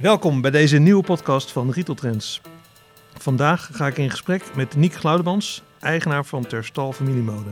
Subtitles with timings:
[0.00, 2.40] Welkom bij deze nieuwe podcast van Retail Trends.
[3.14, 7.50] Vandaag ga ik in gesprek met Niek Glaudemans, eigenaar van Terstal Familiemode.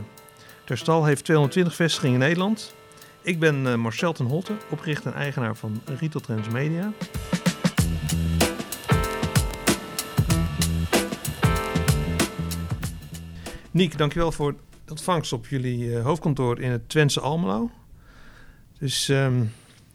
[0.64, 2.74] Terstal heeft 220 vestigingen in Nederland.
[3.22, 6.92] Ik ben eh, Marcel ten Holte, oprichter en eigenaar van Retail Trends Media.
[13.70, 14.54] Niek, dankjewel voor
[14.88, 17.70] ontvangst op jullie eh, hoofdkantoor in het Twentse Almelo.
[18.78, 19.42] Dus ehm,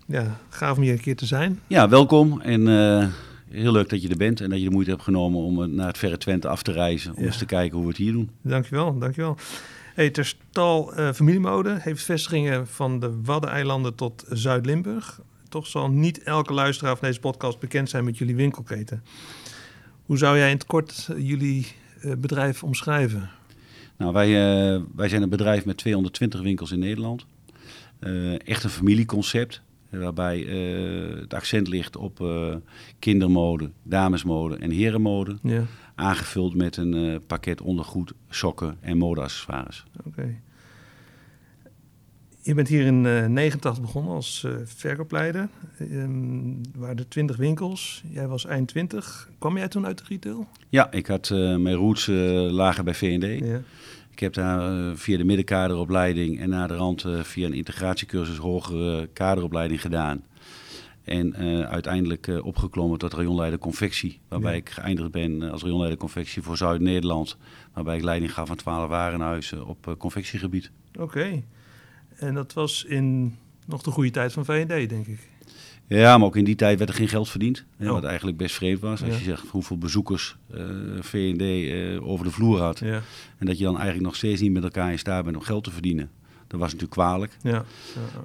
[0.06, 1.60] ja, gaaf om hier een keer te zijn.
[1.68, 3.08] Ja, welkom en uh,
[3.50, 5.88] heel leuk dat je er bent en dat je de moeite hebt genomen om naar
[5.88, 7.12] het verre Twente af te reizen.
[7.16, 7.26] Om Ja.
[7.26, 8.30] eens te kijken hoe we het hier doen.
[8.42, 9.38] Dankjewel, dankjewel.
[9.96, 15.20] Hey, Terstal eh Familiemode heeft vestigingen van de Waddeneilanden tot Zuid-Limburg.
[15.50, 19.04] Toch zal niet elke luisteraar van deze podcast bekend zijn met jullie winkelketen.
[20.06, 21.68] Hoe zou jij in het kort eh, jullie
[22.02, 23.30] eh, bedrijf omschrijven?
[23.98, 27.26] Nou, wij, eh, wij zijn een bedrijf met 220 winkels in Nederland.
[28.00, 29.62] Eh, echt een familieconcept.
[30.00, 32.56] Waarbij eh, het accent ligt op eh,
[33.00, 35.38] kindermode, damesmode en herenmode.
[35.44, 35.64] Ja,
[35.96, 39.84] Aangevuld met een eh, pakket ondergoed, sokken en modeaccessoires.
[40.06, 40.40] oké.
[42.44, 45.50] Je bent hier in eh 89 begonnen als verkoopleider.
[45.80, 48.04] Ehm waren er 20 winkels.
[48.10, 49.30] Jij was eind 20.
[49.40, 50.48] Kwam jij toen uit de retail?
[50.70, 52.08] Ja, ik had mijn roots
[52.52, 53.46] lagen bij V&D.
[53.46, 53.62] Ja.
[54.12, 58.38] Ik heb daar eh, via de middenkaderopleiding en na de rand eh, via een integratiecursus
[58.38, 60.24] hogere kaderopleiding gedaan.
[61.04, 64.20] En eh, uiteindelijk eh, opgeklommen tot rayonleider confectie.
[64.28, 64.58] Waarbij Ja.
[64.58, 67.38] ik geëindigd ben als rayonleider confectie voor Zuid-Nederland.
[67.74, 70.72] Waarbij ik leiding gaf aan 12 warenhuizen op confectiegebied.
[71.00, 71.44] Oké.
[72.16, 75.31] En dat was in nog de goede tijd van V&D, denk ik.
[76.00, 77.66] Ja, maar ook in die tijd werd er geen geld verdiend.
[77.78, 77.92] Hè, Oh.
[77.94, 79.02] Wat eigenlijk best vreemd was.
[79.04, 79.18] Als Ja.
[79.18, 80.60] je zegt hoeveel bezoekers eh
[81.00, 82.80] V&D eh, over de vloer had.
[82.80, 83.02] Ja,
[83.38, 85.64] En dat je dan eigenlijk nog steeds niet met elkaar in staat bent om geld
[85.64, 86.10] te verdienen.
[86.48, 87.38] Dat was natuurlijk kwalijk.
[87.42, 87.66] ja,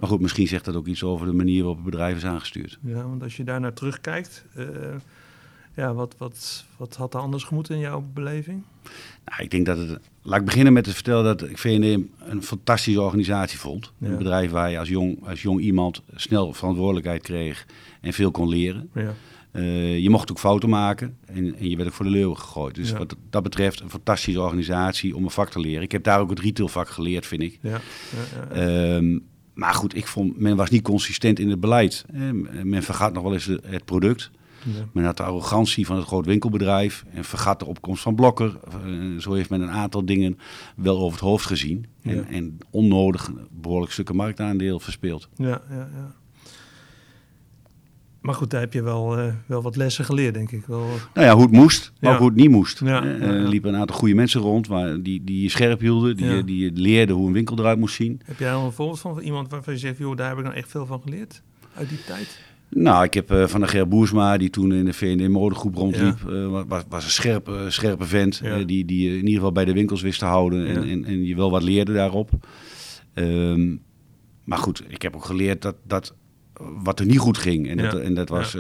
[0.01, 2.79] Maar goed, misschien zegt dat ook iets over de manier waarop het bedrijf is aangestuurd.
[2.83, 4.67] ja, want als je daar naar terugkijkt, eh,
[5.77, 8.63] ja, wat, wat, wat had er anders gemoeten in jouw beleving?
[9.25, 9.99] Nou, ik denk dat het.
[10.23, 13.93] Laat ik beginnen met te vertellen dat ik VND een fantastische organisatie vond.
[13.99, 14.09] Ja.
[14.09, 17.67] Een bedrijf waar je als jong, als jong iemand snel verantwoordelijkheid kreeg
[18.01, 18.91] en veel kon leren.
[18.95, 19.15] Ja,
[19.51, 22.75] Eh, je mocht ook fouten maken en, en je werd ook voor de leeuwen gegooid.
[22.75, 22.99] Dus Ja.
[22.99, 25.83] wat dat betreft een fantastische organisatie om een vak te leren.
[25.83, 27.59] Ik heb daar ook het retailvak geleerd, vind ik.
[27.63, 27.79] ja, ja,
[28.55, 28.97] ja, ja.
[28.97, 29.19] Ehm,
[29.55, 32.05] maar goed, ik vond, men was niet consistent in het beleid.
[32.13, 32.21] Eh,
[32.63, 34.31] men vergat nog wel eens het product.
[34.75, 34.85] Ja.
[34.93, 38.59] Men had de arrogantie van het groot winkelbedrijf en vergat de opkomst van Blokker.
[38.71, 40.39] Eh, Zo heeft men een aantal dingen
[40.77, 41.87] wel over het hoofd gezien.
[42.03, 42.25] En, Ja.
[42.31, 45.29] en onnodig behoorlijk stukken marktaandeel verspeeld.
[45.37, 46.15] ja, ja, ja.
[48.21, 50.67] Maar goed, daar heb je wel, eh, wel wat lessen geleerd, denk ik.
[50.67, 52.17] Wel, Nou ja, hoe het moest, maar Ja.
[52.17, 52.81] ook hoe het niet moest.
[52.85, 53.23] Ja, Eh.
[53.23, 56.17] Er liepen een aantal goede mensen rond waar, die, die je scherp hielden.
[56.17, 58.21] Die, je- die je leerden hoe een winkel eruit moest zien.
[58.25, 60.45] heb jij al een voorbeeld van, van iemand waarvan je zegt, joh, daar heb ik
[60.45, 61.43] nou echt veel van geleerd
[61.75, 62.41] uit die tijd?
[62.71, 66.19] Nou, ik heb eh, van de Ger Boersma, die toen in de V&D modegroep rondliep,
[66.29, 68.41] eh, wa- was, was een scherpe, scherpe vent.
[68.43, 68.57] Ja.
[68.59, 70.93] eh, die, die je in ieder geval bij de winkels wist te houden en, Ja.
[70.93, 72.31] en, en je wel wat leerde daarop.
[73.15, 73.77] Ehm,
[74.45, 76.15] maar goed, ik heb ook geleerd dat, dat
[76.83, 77.69] wat er niet goed ging.
[77.69, 78.53] En, dat, en dat was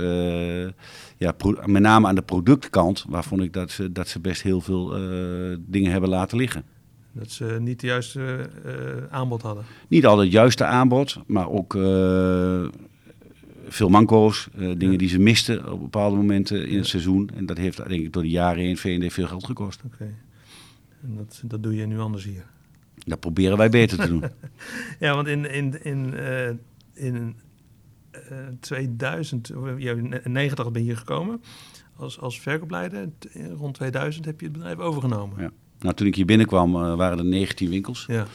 [1.19, 4.43] ja, pro- met name aan de productkant, waar vond ik dat ze, dat ze best
[4.43, 4.89] heel veel
[5.67, 6.65] dingen hebben laten liggen.
[7.13, 8.51] Dat ze niet de juiste
[9.11, 9.65] aanbod hadden.
[9.89, 11.75] Niet altijd het juiste aanbod, maar ook
[13.69, 14.49] veel manco's.
[14.53, 14.99] eh, dingen Ja.
[14.99, 17.31] die ze misten op bepaalde momenten in het seizoen.
[17.35, 19.81] En dat heeft denk ik door de jaren heen V&D veel geld gekost.
[19.85, 20.15] Oké.
[21.03, 22.45] En dat, dat doe je nu anders hier.
[23.07, 24.23] Dat proberen wij beter te doen.
[25.01, 26.49] Ja, want in, in, in, eh,
[26.95, 27.37] in
[28.11, 28.21] eh
[28.61, 31.41] 2000, of, ja, in 90 ben je hier gekomen
[31.97, 33.09] als, als verkoopleider.
[33.57, 35.43] Rond 2000 heb je het bedrijf overgenomen.
[35.43, 35.51] Ja.
[35.79, 38.05] nou, toen ik hier binnenkwam eh, waren er 19 winkels.
[38.09, 38.27] Ja,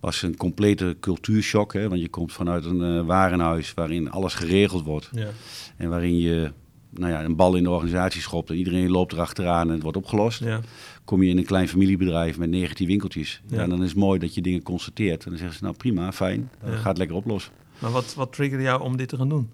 [0.00, 1.72] was een complete cultuurshock.
[1.72, 5.08] Hè, want je komt vanuit een eh, warenhuis waarin alles geregeld wordt.
[5.12, 5.28] ja,
[5.76, 6.52] En waarin je
[6.90, 8.50] nou ja, een bal in de organisatie schopt.
[8.50, 10.40] En iedereen loopt erachteraan en het wordt opgelost.
[10.44, 10.60] ja,
[11.04, 13.42] kom je in een klein familiebedrijf met 19 winkeltjes.
[13.46, 13.60] Ja.
[13.60, 13.66] Ja.
[13.66, 15.24] dan is het mooi dat je dingen constateert.
[15.24, 16.76] En dan zeggen ze, nou prima, fijn, Ja.
[16.76, 17.52] ga het lekker oplossen.
[17.78, 19.50] Maar wat, wat triggerde jou om dit te gaan doen?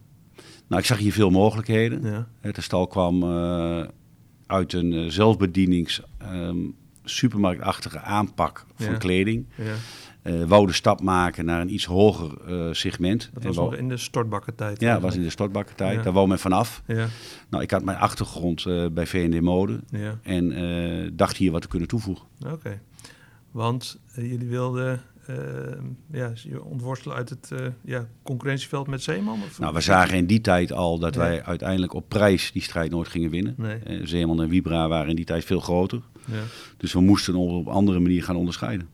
[0.67, 2.03] Nou, ik zag hier veel mogelijkheden.
[2.03, 3.85] Ja, Het De stal kwam eh,
[4.47, 6.57] uit een eh, zelfbedienings, ehm,
[7.05, 9.47] supermarktachtige aanpak van kleding.
[9.57, 9.75] ja.
[10.27, 13.31] Eh wou de stap maken naar een iets hoger eh, segment.
[13.33, 14.81] Dat En was wou- nog in de stortbakkentijd.
[14.81, 15.97] ja, was in de stortbakkentijd.
[15.97, 16.03] Ja.
[16.03, 16.83] Daar wou men vanaf.
[16.87, 17.07] Ja,
[17.51, 19.81] Nou, ik had mijn achtergrond eh, bij V&D Mode.
[19.91, 22.25] ja, En dacht hier wat te kunnen toevoegen.
[22.53, 22.81] oké.
[23.51, 25.01] Want jullie wilden
[26.13, 29.39] ja, je ontworstelen uit het eh, ja, concurrentieveld met Zeeman?
[29.43, 31.21] Of, Nou, we zagen in die tijd al dat Ja.
[31.21, 33.55] wij uiteindelijk op prijs die strijd nooit gingen winnen.
[33.57, 34.07] Nee.
[34.07, 36.01] Zeeman en Vibra waren in die tijd veel groter.
[36.25, 36.43] Ja.
[36.77, 38.89] Dus we moesten ons op een andere manier gaan onderscheiden.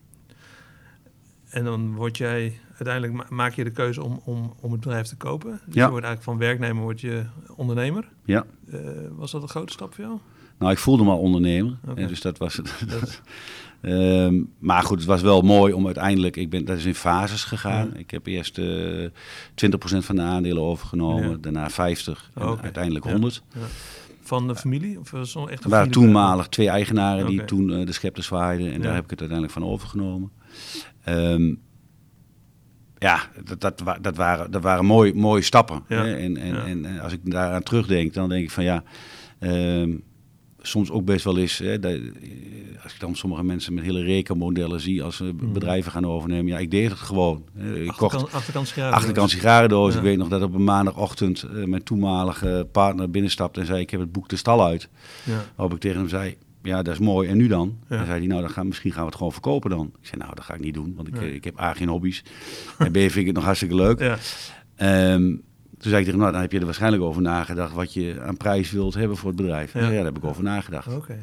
[1.52, 5.06] En dan word jij, uiteindelijk ma- maak je de keuze om, om, om het bedrijf
[5.06, 5.60] te kopen.
[5.66, 5.84] Dus Ja.
[5.84, 7.22] je wordt eigenlijk van werknemer word je
[7.56, 8.08] ondernemer.
[8.24, 8.44] Ja.
[8.70, 8.78] Eh,
[9.10, 10.18] was dat een grote stap voor jou?
[10.58, 11.76] Nou, ik voelde me al ondernemer.
[11.94, 12.74] Hè, dus dat was het.
[13.00, 13.20] Dat-
[13.80, 16.36] Ehm, maar goed, het was wel mooi om uiteindelijk...
[16.36, 17.90] Ik ben, dat is in fases gegaan.
[17.92, 17.98] Ja.
[17.98, 19.08] Ik heb eerst eh
[19.54, 19.68] 20%
[19.98, 21.30] van de aandelen overgenomen.
[21.30, 21.36] Ja.
[21.40, 23.10] Daarna 50 en uiteindelijk Ja.
[23.10, 23.42] 100.
[24.22, 24.98] Van de familie?
[25.00, 27.92] Of was het echt Er een waren familie- toenmalig twee eigenaren die toen eh, de
[27.92, 28.66] scepter zwaaiden.
[28.66, 28.78] En Ja.
[28.82, 30.30] daar heb ik het uiteindelijk van overgenomen.
[31.04, 31.54] Ehm,
[32.98, 35.82] ja, dat, dat, dat waren, dat waren mooie, mooie stappen.
[35.88, 36.04] Ja.
[36.04, 36.14] Hè?
[36.16, 36.64] En, en, Ja.
[36.66, 38.82] en, eh, als ik daaraan terugdenk, dan denk ik van ja...
[39.38, 39.96] ehm,
[40.64, 42.00] soms ook best wel eens, hè, dat, eh,
[42.82, 45.52] als ik dan sommige mensen met hele rekenmodellen zie als ze Mhm.
[45.52, 46.46] bedrijven gaan overnemen.
[46.52, 47.44] Ja, ik deed het gewoon.
[47.58, 47.74] hè.
[47.80, 48.92] Ik kocht Achterkant, achterkant sigaren.
[48.94, 49.92] achterkant sigarendoos.
[49.92, 49.98] Ja.
[49.98, 53.90] Ik weet nog dat op een maandagochtend eh, mijn toenmalige partner binnenstapte en zei ik
[53.90, 54.88] heb het boek de stal uit.
[55.24, 55.44] Ja.
[55.56, 57.28] Waarop ik tegen hem zei, ja, dat is mooi.
[57.28, 57.78] En nu dan?
[57.88, 57.96] Ja.
[57.96, 59.86] Dan zei hij, nou, dan gaan, misschien gaan we het gewoon verkopen dan.
[60.00, 61.28] Ik zei, nou, dat ga ik niet doen, want ik, Nee.
[61.28, 62.22] eh, ik heb A, geen hobby's.
[62.78, 63.98] en B, vind ik het nog hartstikke leuk.
[64.00, 64.18] Ja.
[64.76, 65.20] Ehm,
[65.78, 67.72] toen zei ik tegen nou, dan heb je er waarschijnlijk over nagedacht...
[67.74, 69.72] wat je aan prijs wilt hebben voor het bedrijf.
[69.72, 69.80] Ja.
[69.80, 70.94] Ja, daar heb ik over nagedacht.
[70.96, 71.18] Oké.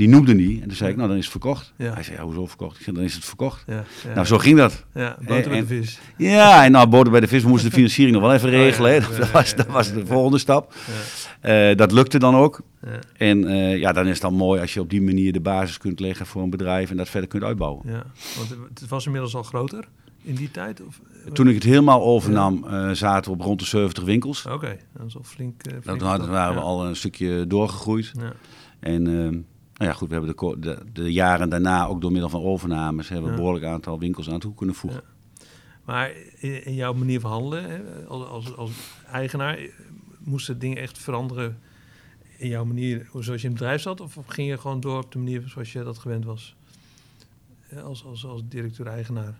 [0.00, 0.60] Die noemde die.
[0.62, 1.72] En toen zei ik, nou, dan is het verkocht.
[1.76, 1.92] Ja.
[1.92, 2.76] Hij zei, ja, hoezo verkocht?
[2.76, 3.64] Ik zei, dan is het verkocht.
[3.66, 3.84] Ja.
[4.04, 4.14] Ja.
[4.14, 4.84] Nou, zo ging dat.
[4.94, 6.00] Ja, boter en- de vis.
[6.16, 8.54] Ja, en nou, boter bij de vis, we moesten de financiering nog wel even Oh,
[8.54, 8.92] regelen.
[8.92, 9.00] hè.
[9.18, 10.74] Dat was, dat was de volgende stap.
[11.40, 12.60] Eh, dat lukte dan ook.
[12.86, 12.98] Ja.
[13.16, 15.78] En eh, ja, dan is het dan mooi als je op die manier de basis
[15.78, 17.82] kunt leggen voor een bedrijf en dat verder kunt uitbouwen.
[17.86, 18.04] ja.
[18.36, 18.50] Want
[18.80, 19.84] het was inmiddels al groter
[20.22, 20.82] in die tijd?
[20.86, 21.00] Of?
[21.32, 24.46] Toen ik het helemaal overnam, eh, zaten we op rond de 70 winkels.
[24.46, 25.62] Oké, dat is al flink.
[25.62, 28.12] eh, flink Dat waren, waren we al een stukje doorgegroeid.
[28.20, 28.32] Ja.
[28.80, 29.38] En eh,
[29.80, 33.08] nou ja, goed, we hebben de, de, de jaren daarna ook door middel van overnames
[33.08, 35.02] hebben we een behoorlijk aantal winkels aan toe kunnen voegen.
[35.84, 38.70] Maar in, jouw manier van handelen, hè, als, als,
[39.06, 39.72] eigenaar, eh,
[40.18, 41.58] moesten dingen echt veranderen
[42.36, 44.00] in jouw manier zoals je in het bedrijf zat?
[44.00, 46.56] Of ging je gewoon door op de manier zoals je dat gewend was?
[47.68, 49.38] Eh, Als, als, als directeur-eigenaar?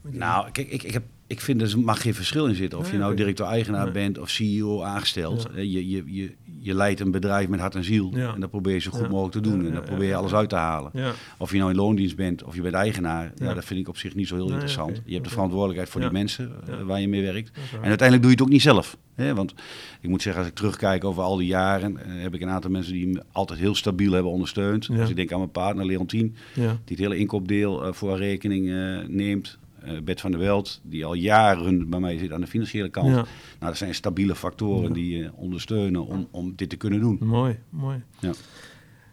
[0.00, 2.78] Nou, kijk, ik, ik, heb, ik vind er mag geen verschil in zitten.
[2.78, 5.48] Of je nou directeur-eigenaar bent of CEO aangesteld.
[5.54, 8.12] Je, je, je, je leidt een bedrijf met hart en ziel.
[8.14, 9.66] En dat probeer je zo goed mogelijk te doen.
[9.66, 10.92] En dan probeer je alles uit te halen.
[11.38, 13.32] Of je nou in loondienst bent of je bent eigenaar.
[13.36, 13.54] Ja.
[13.54, 15.00] Dat vind ik op zich niet zo heel interessant.
[15.04, 17.50] Je hebt de verantwoordelijkheid voor die mensen eh, waar je mee werkt.
[17.56, 18.96] En uiteindelijk doe je het ook niet zelf.
[19.14, 19.34] Hè?
[19.34, 19.54] Want
[20.00, 21.96] ik moet zeggen, als ik terugkijk over al die jaren...
[21.96, 24.88] eh, heb ik een aantal mensen die me altijd heel stabiel hebben ondersteund.
[25.00, 26.36] Als ik denk aan mijn partner Leontien...
[26.54, 28.72] die het hele inkoopdeel eh, voor haar rekening
[29.08, 29.58] neemt.
[29.84, 33.08] Eh, Bert van der Welt, die al jaren bij mij zit aan de financiële kant.
[33.08, 33.14] Ja.
[33.14, 33.24] Nou,
[33.58, 34.94] dat zijn stabiele factoren Ja.
[34.94, 37.18] die je ondersteunen om, om dit te kunnen doen.
[37.20, 38.02] Mooi, mooi.
[38.20, 38.32] Ja.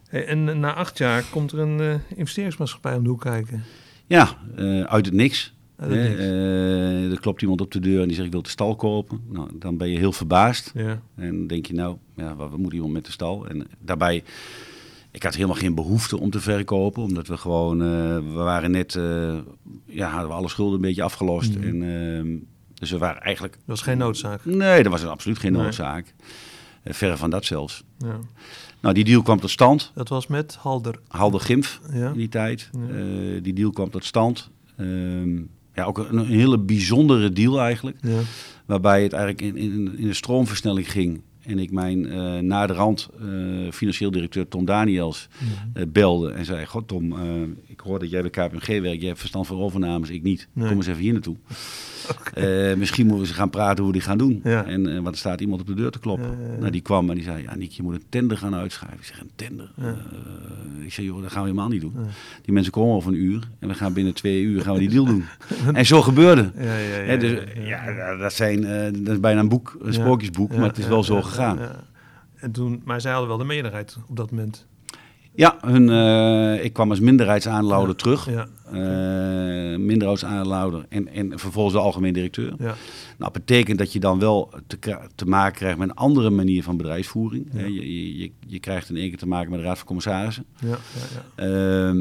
[0.08, 3.62] Hey, en eh, na acht jaar komt er een eh, investeringsmaatschappij om de hoek kijken.
[4.06, 5.54] Ja, eh, uit het niks.
[5.76, 6.20] Uit het Hè, niks.
[6.20, 9.20] eh, er klopt iemand op de deur en die zegt ik wil de stal kopen.
[9.28, 10.70] Nou, dan ben je heel verbaasd.
[10.74, 13.46] Ja, En dan denk je nou, ja, wat, wat moet iemand met de stal?
[13.48, 14.22] En daarbij,
[15.12, 17.02] ik had helemaal geen behoefte om te verkopen.
[17.02, 19.38] Omdat we gewoon, eh, we waren net, eh,
[19.86, 21.58] ja, hadden we alle schulden een beetje afgelost.
[21.58, 21.66] Mhm.
[21.68, 22.36] En, ehm,
[22.74, 24.44] dus we waren eigenlijk, dat was geen noodzaak.
[24.44, 26.14] nee, dat was absoluut geen noodzaak.
[26.82, 27.84] Eh, verre van dat zelfs.
[27.98, 28.18] Ja.
[28.80, 29.92] Nou, die deal kwam tot stand.
[29.94, 30.98] Dat was met Halder.
[31.08, 32.08] Halde Gimf Ja.
[32.08, 32.70] in die tijd.
[32.72, 33.40] Ja.
[33.40, 34.50] Die deal kwam tot stand.
[34.76, 35.36] Ehm,
[35.74, 37.96] ja, ook een, een hele bijzondere deal eigenlijk.
[38.00, 38.20] Ja.
[38.66, 41.22] Waarbij het eigenlijk in, in, in een stroomversnelling ging.
[41.42, 43.26] En ik mijn eh naderhand eh
[43.72, 45.50] financieel directeur Tom Daniels Mhm.
[45.78, 46.66] eh, belde en zei...
[46.66, 47.14] God Tom,
[47.66, 48.98] ik hoor dat jij bij KPMG werkt.
[48.98, 50.48] Jij hebt verstand van overnames, ik niet.
[50.52, 50.68] Nee.
[50.68, 51.36] Kom eens even hier naartoe.
[52.32, 54.40] Eh, misschien moeten we eens gaan praten hoe we die gaan doen.
[54.44, 54.64] Ja.
[54.64, 56.30] En eh, want er staat iemand op de deur te kloppen.
[56.30, 56.58] Ja.
[56.58, 57.42] Nou, die kwam en die zei...
[57.42, 58.98] Ja, Nick, je moet een tender gaan uitschrijven.
[58.98, 59.72] Ik zeg, een tender?
[59.78, 59.88] Eh,
[60.84, 61.94] ik zeg, joh, dat gaan we helemaal niet doen.
[62.42, 63.48] Die mensen komen over een uur.
[63.58, 65.24] En we gaan binnen twee uur gaan we die deal doen.
[65.72, 66.52] en zo gebeurde.
[66.58, 70.68] Ja, ja, dus, ja, dat, zijn, eh, dat is bijna een boek, een sprookjesboek, maar
[70.68, 71.58] het is wel zo gegaan.
[72.34, 74.66] En toen, maar zij hadden wel de meerderheid op dat moment.
[75.34, 77.94] Ja, hun, eh, ik kwam als minderheidsaanlouder Ja.
[77.94, 78.30] terug.
[78.30, 82.46] Ja, Eh, minderheidsaanlouder en, en vervolgens de algemeen directeur.
[82.58, 82.74] ja, Nou,
[83.18, 84.78] dat betekent dat je dan wel te,
[85.14, 87.46] te maken krijgt met een andere manier van bedrijfsvoering.
[87.52, 87.60] Ja.
[87.64, 90.44] Je, je, je, krijgt in één keer te maken met de Raad van Commissarissen.
[90.60, 90.76] ja, ja,
[91.36, 91.42] ja.
[91.88, 91.96] Ehm,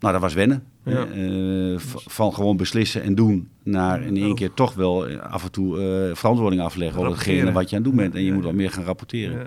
[0.00, 0.62] nou, dat was wennen.
[0.84, 1.06] Ja.
[1.06, 4.36] Eh, van gewoon beslissen en doen naar in één Oh.
[4.36, 5.76] keer toch wel af en toe
[6.14, 8.14] verantwoording afleggen over hetgene wat je aan het doen bent.
[8.14, 9.46] En je moet wat meer gaan rapporteren.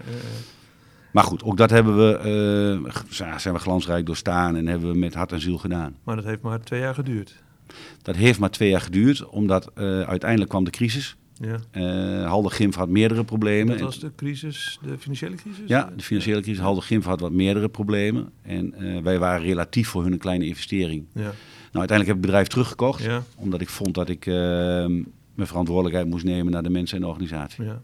[1.12, 5.14] Maar goed, ook dat hebben we, ja, zijn we glansrijk doorstaan en hebben we met
[5.14, 5.96] hart en ziel gedaan.
[6.04, 7.36] Maar dat heeft maar twee jaar geduurd.
[8.02, 11.16] Dat heeft maar twee jaar geduurd, omdat eh, uiteindelijk kwam de crisis.
[11.34, 11.58] Ja.
[11.72, 13.74] Eh Halde Gimf had meerdere problemen.
[13.78, 15.64] Dat was de crisis, de financiële crisis?
[15.68, 16.62] Ja, de financiële crisis.
[16.62, 18.30] Halde Gimf had wat meerdere problemen.
[18.42, 18.74] En
[19.04, 21.06] wij waren relatief voor hun een kleine investering.
[21.14, 21.34] Ja, Nou,
[21.72, 23.04] uiteindelijk heb ik het bedrijf teruggekocht.
[23.04, 27.10] ja, Omdat ik vond dat ik mijn verantwoordelijkheid moest nemen naar de mensen en de
[27.10, 27.64] organisatie.
[27.64, 27.82] ja.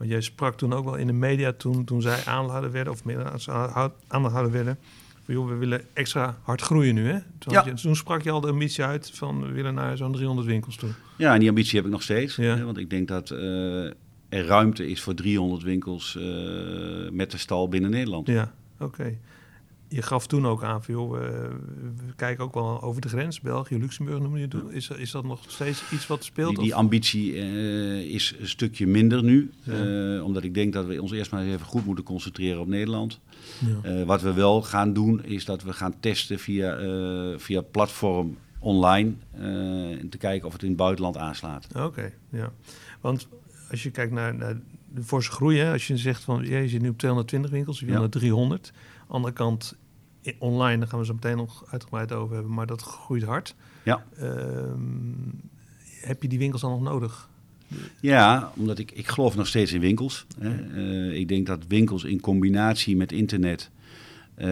[0.00, 3.04] Want jij sprak toen ook wel in de media toen, toen zij aandeelhouder werden, of
[3.04, 3.24] meer
[4.08, 4.78] aandeelhouder werden.
[5.24, 7.18] Van, joh, we willen extra hard groeien nu, hè?
[7.38, 7.70] Toen, had Ja.
[7.70, 10.76] je- toen sprak je al de ambitie uit van we willen naar zo'n 300 winkels
[10.76, 10.90] toe.
[11.16, 12.36] Ja, en die ambitie heb ik nog steeds.
[12.36, 12.56] Ja.
[12.56, 13.84] Hè, want ik denk dat eh,
[14.28, 16.22] er ruimte is voor 300 winkels eh,
[17.10, 18.26] met de stal binnen Nederland.
[18.26, 19.18] Ja, oké.
[19.92, 21.50] Je gaf toen ook aan, van, joh, we,
[22.16, 23.40] kijken ook wel over de grens.
[23.40, 24.54] België, Luxemburg noem je het.
[24.70, 26.54] Is, is dat nog steeds iets wat speelt?
[26.54, 29.50] Die, die ambitie eh, is een stukje minder nu.
[29.62, 29.72] Ja.
[30.16, 33.20] eh, omdat ik denk dat we ons eerst maar even goed moeten concentreren op Nederland.
[33.58, 33.90] Ja.
[33.90, 36.78] Eh, wat we wel gaan doen, is dat we gaan testen via,
[37.38, 39.12] via platform online.
[39.32, 41.66] en te kijken of het in het buitenland aanslaat.
[41.76, 42.52] Oké, ja.
[43.00, 43.28] Want
[43.70, 44.60] als je kijkt naar, naar
[44.94, 47.84] de forse groei, hè, als je zegt van je zit nu op 220 winkels, je
[47.84, 48.00] wil Ja.
[48.00, 48.72] naar 300.
[49.10, 49.76] Andere kant
[50.38, 53.54] online, daar gaan we zo meteen nog uitgebreid over hebben, maar dat groeit hard.
[53.84, 54.04] Ja.
[54.16, 54.78] Ehm,
[56.00, 57.28] heb je die winkels dan nog nodig?
[58.00, 60.26] Ja, omdat ik, ik geloof nog steeds in winkels.
[60.38, 60.50] Hè.
[60.74, 63.70] Eh, ik denk dat winkels in combinatie met internet
[64.34, 64.48] eh,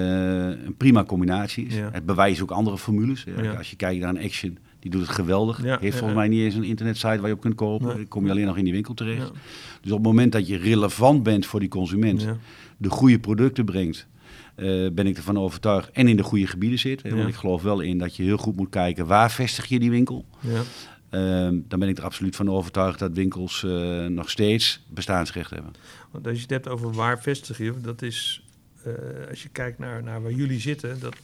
[0.48, 1.74] een prima combinatie is.
[1.74, 1.88] Ja.
[1.92, 3.24] Het bewijst ook andere formules.
[3.42, 3.52] Ja.
[3.52, 5.62] Als je kijkt naar een Action, die doet het geweldig.
[5.64, 7.86] Ja, Heeft volgens mij niet eens een internetsite waar je op kunt kopen.
[7.86, 7.96] Nee.
[7.96, 9.30] Dan kom je alleen nog in die winkel terecht.
[9.80, 12.26] Dus op het moment dat je relevant bent voor die consument,
[12.76, 14.06] de goede producten brengt,
[14.58, 17.02] eh, ben ik ervan overtuigd en in de goede gebieden zit.
[17.02, 19.78] Hè, want ik geloof wel in dat je heel goed moet kijken waar vestig je
[19.78, 20.24] die winkel.
[20.40, 20.62] Ja.
[21.10, 25.72] Ehm, dan ben ik er absoluut van overtuigd dat winkels eh, nog steeds bestaansrecht hebben.
[26.10, 28.44] Want als je het hebt over waar vestig je, dat is,
[28.82, 28.92] eh,
[29.28, 31.16] als je kijkt naar, naar waar jullie zitten, dat,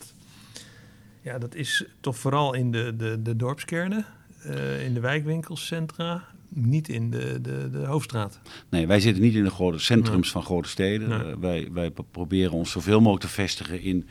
[1.21, 4.07] ja, dat is toch vooral in de, de, de dorpskernen,
[4.43, 6.25] eh, in de wijkwinkelcentra,
[6.55, 8.41] niet in de, de, de hoofdstraat.
[8.69, 11.09] Nee, wij zitten niet in de grote centrums van grote steden.
[11.09, 11.19] Nee.
[11.19, 14.07] Eh, wij, wij pro- proberen ons zoveel mogelijk te vestigen in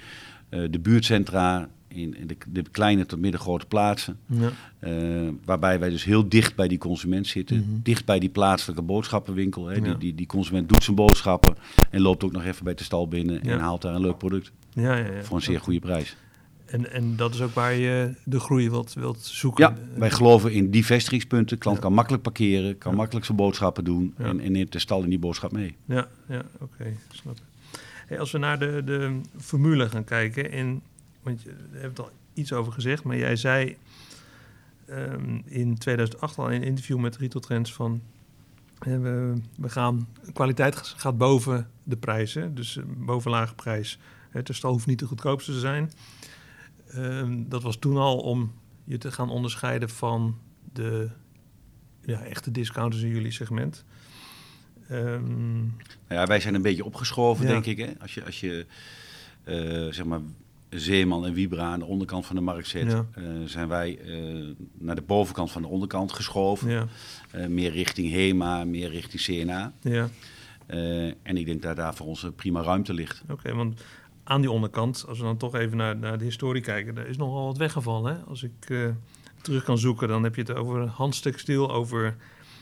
[0.50, 4.20] eh, de buurtcentra, in, in de, de kleine tot middengrote plaatsen.
[4.26, 4.50] Ja.
[4.80, 4.92] Eh,
[5.46, 7.58] waarbij wij dus heel dicht bij die consument zitten.
[7.58, 7.80] Mhm.
[7.84, 9.66] Dicht bij die plaatselijke boodschappenwinkel.
[9.68, 9.76] Hè.
[9.76, 9.82] Ja.
[9.82, 11.56] Die, die, die consument doet zijn boodschappen
[11.90, 13.52] en loopt ook nog even bij de stal binnen Ja.
[13.52, 15.24] en haalt daar een leuk product Ja, ja, ja.
[15.24, 16.16] voor een zeer goede prijs.
[16.74, 19.64] En, en dat is ook waar je de groei wilt, wilt zoeken.
[19.64, 21.58] Ja, wij geloven in die vestigingspunten.
[21.58, 21.84] Klant Ja.
[21.84, 22.98] kan makkelijk parkeren, kan Ja.
[22.98, 25.76] makkelijk zijn boodschappen doen en, en neemt de stal in die boodschap mee.
[25.86, 27.42] Ja, ja oké, snap ik.
[28.08, 30.82] Hey, als we naar de, de formule gaan kijken, en,
[31.24, 33.78] want je hebt al iets over gezegd, maar jij zei
[34.86, 38.02] ehm, in 2008 al in een interview met Retail Trends van
[38.80, 44.00] we, we gaan, kwaliteit gaat boven de prijzen, dus eh, boven lage prijs.
[44.30, 45.92] Het stal hoeft niet de goedkoopste te zijn.
[46.94, 48.52] Ehm, dat was toen al om
[48.84, 50.38] je te gaan onderscheiden van
[50.74, 51.10] de
[52.06, 53.84] ja, echte discounters in jullie segment.
[54.90, 55.68] Ehm, Nou
[56.08, 57.52] ja, wij zijn een beetje opgeschoven, Ja.
[57.52, 57.78] denk ik.
[57.78, 57.92] Hè?
[58.00, 58.66] Als je, als je
[59.44, 60.20] eh, zeg maar
[60.70, 63.06] Zeeman en Wiebra aan de onderkant van de markt zet, Ja.
[63.14, 66.70] eh, zijn wij eh, naar de bovenkant van de onderkant geschoven.
[66.70, 66.88] ja,
[67.48, 69.74] meer richting HEMA, meer richting CNA.
[69.82, 70.10] ja.
[71.24, 73.24] En ik denk dat daar voor ons prima ruimte ligt.
[73.30, 73.82] Oké, want
[74.24, 77.18] aan die onderkant, als we dan toch even naar, naar de historie kijken, daar is
[77.18, 78.16] nogal wat weggevallen.
[78.16, 78.22] Hè?
[78.22, 78.90] Als ik eh,
[79.42, 82.16] terug kan zoeken, dan heb je het over Hans Textiel, over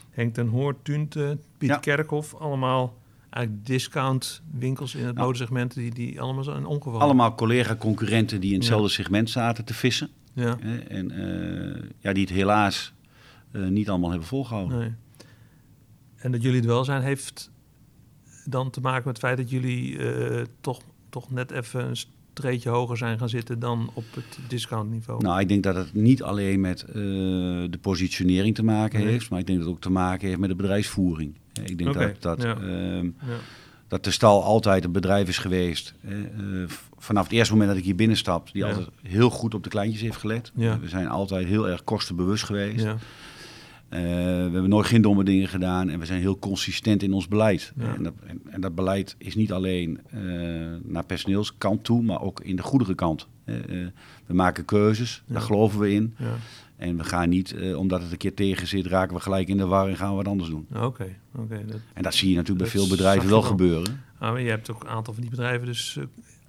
[0.10, 1.78] Henk ten Hoort, Tunte, Piet Ja.
[1.78, 2.36] Kerkhoff.
[2.36, 2.98] Allemaal
[3.30, 5.24] eigenlijk discount winkels in het Ja.
[5.24, 7.02] modesegment die, die allemaal zijn omgevallen.
[7.02, 10.10] Allemaal collega-concurrenten die in hetzelfde segment zaten te vissen.
[10.34, 10.78] Ja, Hè?
[10.78, 12.94] En eh, ja, die het helaas
[13.52, 14.78] eh, niet allemaal hebben volgehouden.
[14.80, 14.94] nee.
[16.16, 17.52] En dat jullie het wel zijn, heeft
[18.46, 19.98] dan te maken met het feit dat jullie
[20.62, 21.96] toch, toch net even een
[22.34, 25.24] streetje hoger zijn gaan zitten dan op het discountniveau.
[25.24, 29.08] Nou, ik denk dat het niet alleen met eh, de positionering te maken Nee.
[29.10, 31.36] heeft, maar ik denk dat het ook te maken heeft met de bedrijfsvoering.
[31.54, 32.56] Eh, Ik denk dat, dat, ja.
[32.56, 33.12] ehm, Ja.
[33.88, 35.94] dat de stal altijd een bedrijf is geweest.
[36.02, 36.16] eh,
[36.98, 38.68] vanaf het eerste moment dat ik hier binnenstap, die Ja.
[38.70, 40.52] altijd heel goed op de kleintjes heeft gelet.
[40.54, 42.86] We zijn altijd heel erg kostenbewust geweest.
[43.92, 47.28] Eh, we hebben nooit geen domme dingen gedaan en we zijn heel consistent in ons
[47.28, 47.74] beleid.
[47.78, 47.96] Ja.
[47.96, 50.22] En, dat, en, en dat beleid is niet alleen eh,
[50.84, 53.28] naar personeelskant toe, maar ook in de goederenkant.
[53.44, 53.88] Eh, eh,
[54.26, 56.16] we maken keuzes, daar geloven we in.
[56.18, 56.36] Ja.
[56.76, 59.66] En we gaan niet, omdat het een keer tegen zit, raken we gelijk in de
[59.66, 60.68] war en gaan we wat anders doen.
[60.76, 61.64] Oké, oké.
[61.94, 64.04] En dat zie je natuurlijk bij veel bedrijven wel gebeuren.
[64.18, 66.00] Ah, maar je hebt ook een aantal van die bedrijven dus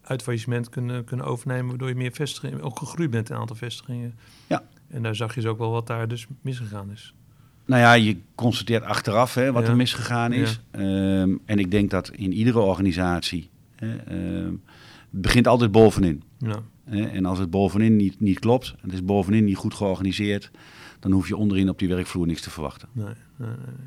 [0.03, 3.57] uit faillissement kunnen, kunnen overnemen, waardoor je meer vestigingen, ook gegroeid bent in een aantal
[3.57, 4.15] vestigingen.
[4.47, 4.63] Ja.
[4.89, 7.15] En daar zag je dus ook wel wat daar dus misgegaan is.
[7.65, 9.69] Nou ja, je constateert achteraf hè, wat Ja.
[9.69, 10.61] er misgegaan is.
[10.71, 14.53] Ehm, en ik denk dat in iedere organisatie, hè, ehm,
[15.11, 16.23] het begint altijd bovenin.
[16.39, 19.75] Ja, Hè, en als het bovenin niet, niet klopt, en het is bovenin niet goed
[19.75, 20.51] georganiseerd,
[21.01, 22.89] dan hoef je onderin op die werkvloer niks te verwachten.
[22.93, 23.87] nee, nee, nee, nee.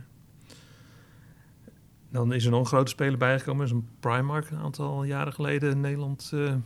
[2.12, 5.72] Dan is er nog een grote speler bijgekomen, is een Primark een aantal jaren geleden
[5.72, 6.58] in Nederland eh eh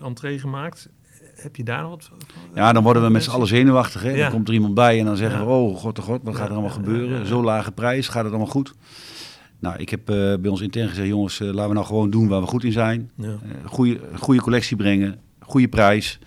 [0.00, 0.88] entree gemaakt.
[1.36, 2.18] Heb je daar nog wat van?
[2.54, 4.02] Ja, dan worden we met z'n allen zenuwachtig.
[4.02, 4.10] Hè?
[4.10, 4.22] Ja.
[4.22, 6.46] Dan komt er iemand bij en dan zeggen we, oh god, oh god, wat gaat
[6.46, 7.26] er allemaal gebeuren?
[7.26, 8.74] Zo lage prijs, gaat het allemaal goed?
[9.58, 12.28] Nou, ik heb eh, bij ons intern gezegd, jongens, eh, laten we nou gewoon doen
[12.28, 13.10] waar we goed in zijn.
[13.16, 16.18] Ja, Eh, goede, goede collectie brengen, goede prijs.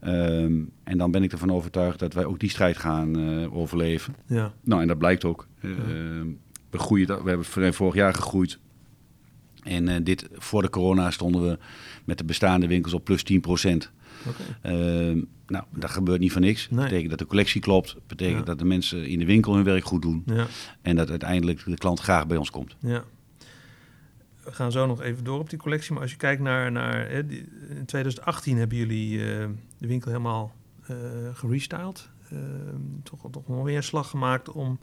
[0.00, 0.52] Ehm,
[0.84, 3.16] en dan ben ik ervan overtuigd dat wij ook die strijd gaan
[3.52, 4.14] overleven.
[4.26, 5.46] ja, Nou, en dat blijkt ook.
[5.60, 5.76] Eh, Ja.
[5.76, 6.26] ehm,
[6.70, 8.58] we, groeien, we hebben vorig jaar gegroeid.
[9.62, 11.58] En dit, voor de corona stonden we
[12.04, 13.90] met de bestaande winkels op plus 10 procent.
[14.28, 15.10] Okay.
[15.10, 16.68] Uh, nou, dat gebeurt niet voor niks.
[16.70, 17.94] Dat betekent dat de collectie klopt.
[17.94, 20.22] Dat betekent dat de mensen in de winkel hun werk goed doen.
[20.26, 20.46] Ja.
[20.82, 22.76] En dat uiteindelijk de klant graag bij ons komt.
[22.78, 23.04] Ja.
[24.44, 25.92] We gaan zo nog even door op die collectie.
[25.92, 26.72] Maar als je kijkt naar...
[26.72, 29.46] naar hè, die, in 2018 hebben jullie uh,
[29.78, 30.52] de winkel helemaal
[30.90, 30.96] uh,
[31.32, 32.08] gerestyled.
[32.30, 34.78] Ehm, toch, toch nog weer een slag gemaakt om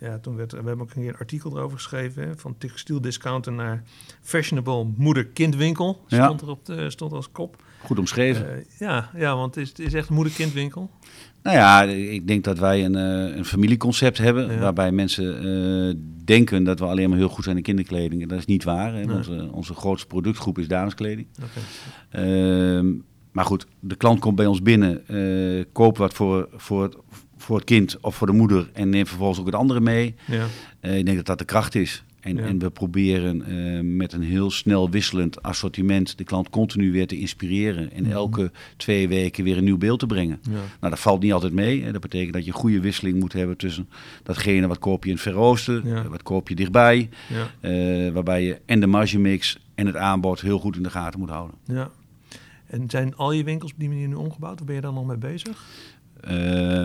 [0.00, 2.22] ja, toen werd, we hebben ook een keer een artikel erover geschreven.
[2.22, 3.82] Hè, van textieldiscounter naar
[4.20, 6.04] fashionable moeder-kindwinkel.
[6.06, 7.62] Stond, erop de, stond als kop.
[7.84, 8.46] Goed omschreven.
[8.46, 10.90] Uh, ja, ja, want het is, het is echt een moeder-kindwinkel.
[11.42, 14.60] Nou ja, ik denk dat wij een, uh, een familieconcept hebben.
[14.60, 15.94] Waarbij mensen uh,
[16.24, 18.22] denken dat we alleen maar heel goed zijn in kinderkleding.
[18.22, 18.94] En dat is niet waar.
[18.94, 19.12] Hè.
[19.12, 21.26] Onze, onze grootste productvergroep is dameskleding.
[21.42, 22.24] Okay.
[22.24, 22.92] Ehm,
[23.32, 25.04] maar goed, de klant komt bij ons binnen,
[25.72, 26.96] koopt wat voor, voor het
[27.40, 30.14] voor het kind of voor de moeder en neem vervolgens ook het andere mee.
[30.26, 30.46] Ja.
[30.80, 32.04] Uh, ik denk dat dat de kracht is.
[32.20, 37.06] En, en we proberen uh, met een heel snel wisselend assortiment de klant continu weer
[37.06, 37.92] te inspireren.
[37.92, 38.12] En mhm.
[38.12, 40.40] elke twee weken weer een nieuw beeld te brengen.
[40.42, 40.50] Ja.
[40.52, 41.82] Nou, dat valt niet altijd mee.
[41.82, 41.92] Hè.
[41.92, 43.88] Dat betekent dat je een goede wisseling moet hebben tussen
[44.22, 46.08] datgene wat koop je in het verroosten, ja.
[46.08, 47.08] wat koop je dichtbij.
[47.60, 51.30] Uh, waarbij je en de margemix en het aanbod heel goed in de gaten moet
[51.30, 51.56] houden.
[51.64, 51.90] Ja.
[52.66, 54.60] En zijn al je winkels op die manier nu omgebouwd?
[54.60, 55.64] Of ben je daar nog mee bezig?
[56.24, 56.30] Uh,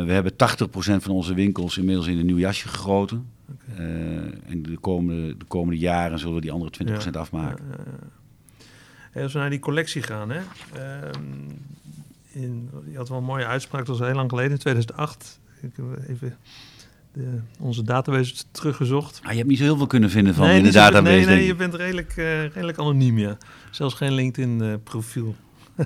[0.05, 0.35] we hebben 80%
[0.75, 3.29] van onze winkels inmiddels in een nieuw jasje gegoten.
[3.51, 3.85] Okay.
[3.85, 7.19] Uh, en de komende, de komende jaren zullen we die andere 20% ja.
[7.19, 7.65] afmaken.
[9.15, 10.39] Als we naar die collectie gaan, hè.
[10.75, 11.09] Uh,
[12.31, 15.39] in, je had wel een mooie uitspraak, dat was heel lang geleden, in 2008.
[15.61, 16.37] Ik heb even
[17.13, 19.19] de, onze database teruggezocht.
[19.23, 21.15] Ah, je hebt niet zo heel veel kunnen vinden van nee, in de database.
[21.15, 23.37] Nee, nee, je bent redelijk, uh, redelijk anoniem, ja.
[23.71, 25.35] Zelfs geen LinkedIn-profiel.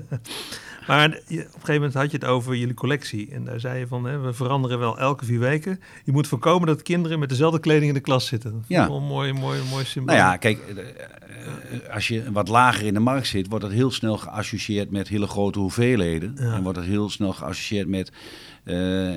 [0.90, 3.30] Maar op een gegeven moment had je het over jullie collectie.
[3.30, 5.80] En daar zei je van, hè, we veranderen wel elke vier weken.
[6.04, 8.64] Je moet voorkomen dat kinderen met dezelfde kleding in de klas zitten.
[8.66, 8.88] Ja.
[8.88, 10.16] Een mooi, mooi, mooi symbool.
[10.16, 13.74] Nou ja, kijk, eh, eh, als je wat lager in de markt zit, wordt dat
[13.74, 16.38] heel snel geassocieerd met hele grote hoeveelheden.
[16.38, 18.12] En wordt dat heel snel geassocieerd met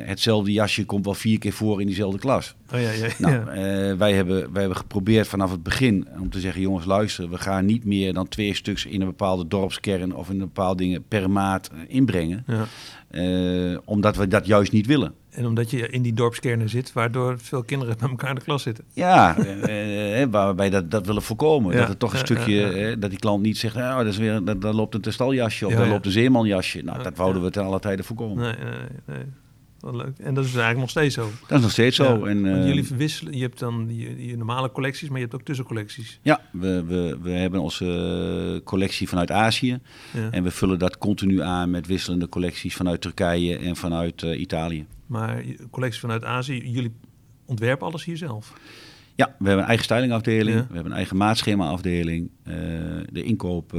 [0.06, 2.56] hetzelfde jasje komt wel vier keer voor in diezelfde klas.
[2.74, 6.40] Oh, ja, ja, nou, uh, wij, hebben, wij hebben geprobeerd vanaf het begin om te
[6.40, 10.28] zeggen: jongens, luister, we gaan niet meer dan twee stuks in een bepaalde dorpskern of
[10.30, 12.46] in een bepaalde dingen per maat inbrengen.
[12.48, 12.66] Ja.
[13.12, 15.14] Uh, omdat we dat juist niet willen.
[15.30, 18.64] En omdat je in die dorpskernen zit, waardoor veel kinderen met elkaar in de klas
[18.64, 18.84] zitten.
[18.94, 21.76] Ja, eh, waarbij dat, dat willen voorkomen.
[21.76, 24.62] Dat het toch een stukje, dat die klant niet zegt, oh, dat is weer, dat,
[24.62, 26.82] dat loopt een testaljasje of daar loopt een zeemanjasje.
[26.82, 28.44] Nou, dat wouden we ten alle tijde voorkomen.
[28.44, 29.26] Nee, nee, nee.
[29.84, 30.18] Wat leuk.
[30.18, 31.30] En dat is eigenlijk nog steeds zo.
[31.48, 32.26] Dat is nog steeds zo.
[32.26, 35.46] en, uh, jullie verwisselen, je hebt dan je, je, normale collecties, maar je hebt ook
[35.46, 36.20] tussencollecties.
[36.22, 37.86] Ja, we, we, we hebben onze
[38.56, 39.80] uh, collectie vanuit Azië.
[40.12, 40.32] Ja.
[40.32, 44.86] En we vullen dat continu aan met wisselende collecties vanuit Turkije en vanuit uh, Italië.
[45.06, 46.94] Maar collecties vanuit Azië, jullie
[47.46, 48.54] ontwerpen alles hier zelf?
[49.16, 50.58] Ja, we hebben een eigen stylingafdeling.
[50.58, 50.66] Ja.
[50.68, 52.30] We hebben een eigen maatschema-afdeling.
[53.12, 53.74] de inkoop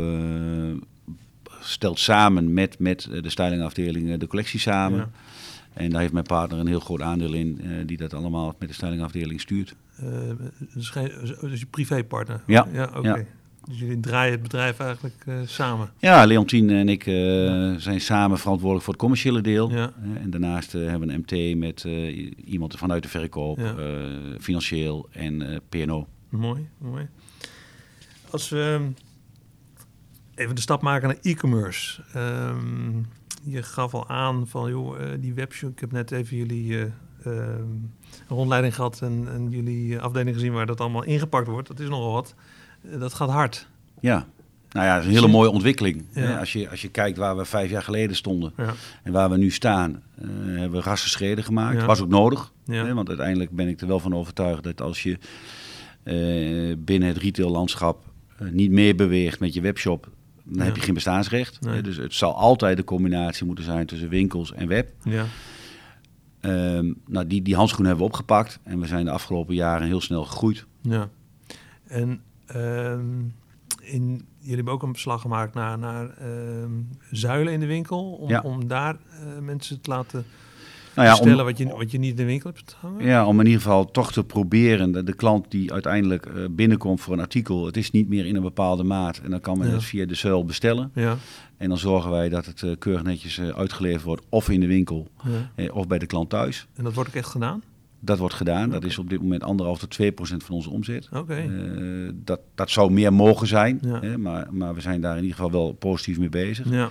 [1.60, 5.12] stelt samen met, met de stylingafdeling de collectie samen.
[5.74, 8.68] En daar heeft mijn partner een heel groot aandeel in, uh, die dat allemaal met
[8.68, 9.74] de stylingafdeling stuurt.
[10.02, 10.08] Uh,
[10.74, 10.92] dus,
[11.40, 12.42] dus je privépartner?
[12.46, 12.68] Ja.
[12.72, 12.98] ja Oké.
[12.98, 13.18] Okay.
[13.18, 13.24] Ja.
[13.68, 15.90] Dus jullie draaien het bedrijf eigenlijk uh, samen?
[15.98, 17.02] Ja, Leontien en ik
[17.80, 19.70] zijn samen verantwoordelijk voor het commerciële deel.
[19.70, 19.92] Ja.
[20.22, 21.86] en daarnaast hebben we een MT met
[22.44, 23.60] iemand vanuit de verkoop,
[24.40, 26.06] financieel en PNO.
[26.28, 27.08] Mooi, mooi.
[28.30, 28.90] Als we
[30.34, 32.02] even de stap maken naar e-commerce.
[32.16, 33.06] Um,
[33.44, 35.70] je gaf al aan van, joh, uh, die webshop.
[35.70, 36.84] Ik heb net even jullie uh,
[37.26, 37.46] uh,
[38.28, 41.68] rondleiding gehad en, en jullie afdeling gezien waar dat allemaal ingepakt wordt.
[41.68, 42.34] Dat is nogal wat.
[42.98, 43.68] dat gaat hard.
[44.00, 44.26] Ja.
[44.70, 46.04] Nou ja, het is een hele mooie ontwikkeling.
[46.12, 46.38] Ja.
[46.38, 48.74] Als, je, als je kijkt waar we vijf jaar geleden stonden ja.
[49.02, 50.02] en waar we nu staan,
[50.44, 51.80] hebben we rassen schreden gemaakt.
[51.80, 51.86] Ja.
[51.86, 52.52] Was ook nodig.
[52.66, 55.18] Hè, want uiteindelijk ben ik er wel van overtuigd dat als je
[56.78, 58.04] binnen het retaillandschap
[58.38, 60.10] niet meer beweegt met je webshop,
[60.44, 61.62] dan heb je geen bestaansrecht.
[61.62, 64.92] Dus het zal altijd de combinatie moeten zijn tussen winkels en web.
[65.02, 65.26] Ja.
[66.40, 70.00] Um, nou, die, die handschoenen hebben we opgepakt en we zijn de afgelopen jaren heel
[70.00, 70.66] snel gegroeid.
[70.80, 71.08] Ja.
[71.86, 72.22] En
[72.56, 73.34] um,
[73.80, 76.14] in, jullie hebben ook een beslag gemaakt naar, naar
[76.62, 78.40] um, zuilen in de winkel, om, ja.
[78.40, 80.24] om daar uh, mensen te laten
[80.94, 83.04] nou ja, stellen wat, je, wat je niet in de winkel hebt hangen?
[83.04, 84.92] Ja, om in ieder geval toch te proberen.
[84.92, 88.36] De, de klant die uiteindelijk uh, binnenkomt voor een artikel, het is niet meer in
[88.36, 89.20] een bepaalde maat.
[89.24, 89.72] En dan kan men ja.
[89.72, 90.90] het via de zuil bestellen.
[90.94, 91.16] Ja.
[91.56, 94.66] En dan zorgen wij dat het uh, keurig netjes uh, uitgeleverd wordt, of in de
[94.66, 95.08] winkel,
[95.56, 95.70] ja.
[95.72, 96.66] of bij de klant thuis.
[96.74, 97.62] En dat wordt ook echt gedaan?
[98.04, 98.66] Dat wordt gedaan.
[98.66, 98.80] Okay.
[98.80, 101.08] Dat is op dit moment anderhalf tot 2 procent van onze omzet.
[101.12, 101.46] Okay.
[101.46, 104.00] Uh, dat, dat zou meer mogen zijn, ja.
[104.00, 106.70] hè, maar, maar we zijn daar in ieder geval wel positief mee bezig.
[106.70, 106.88] Ja.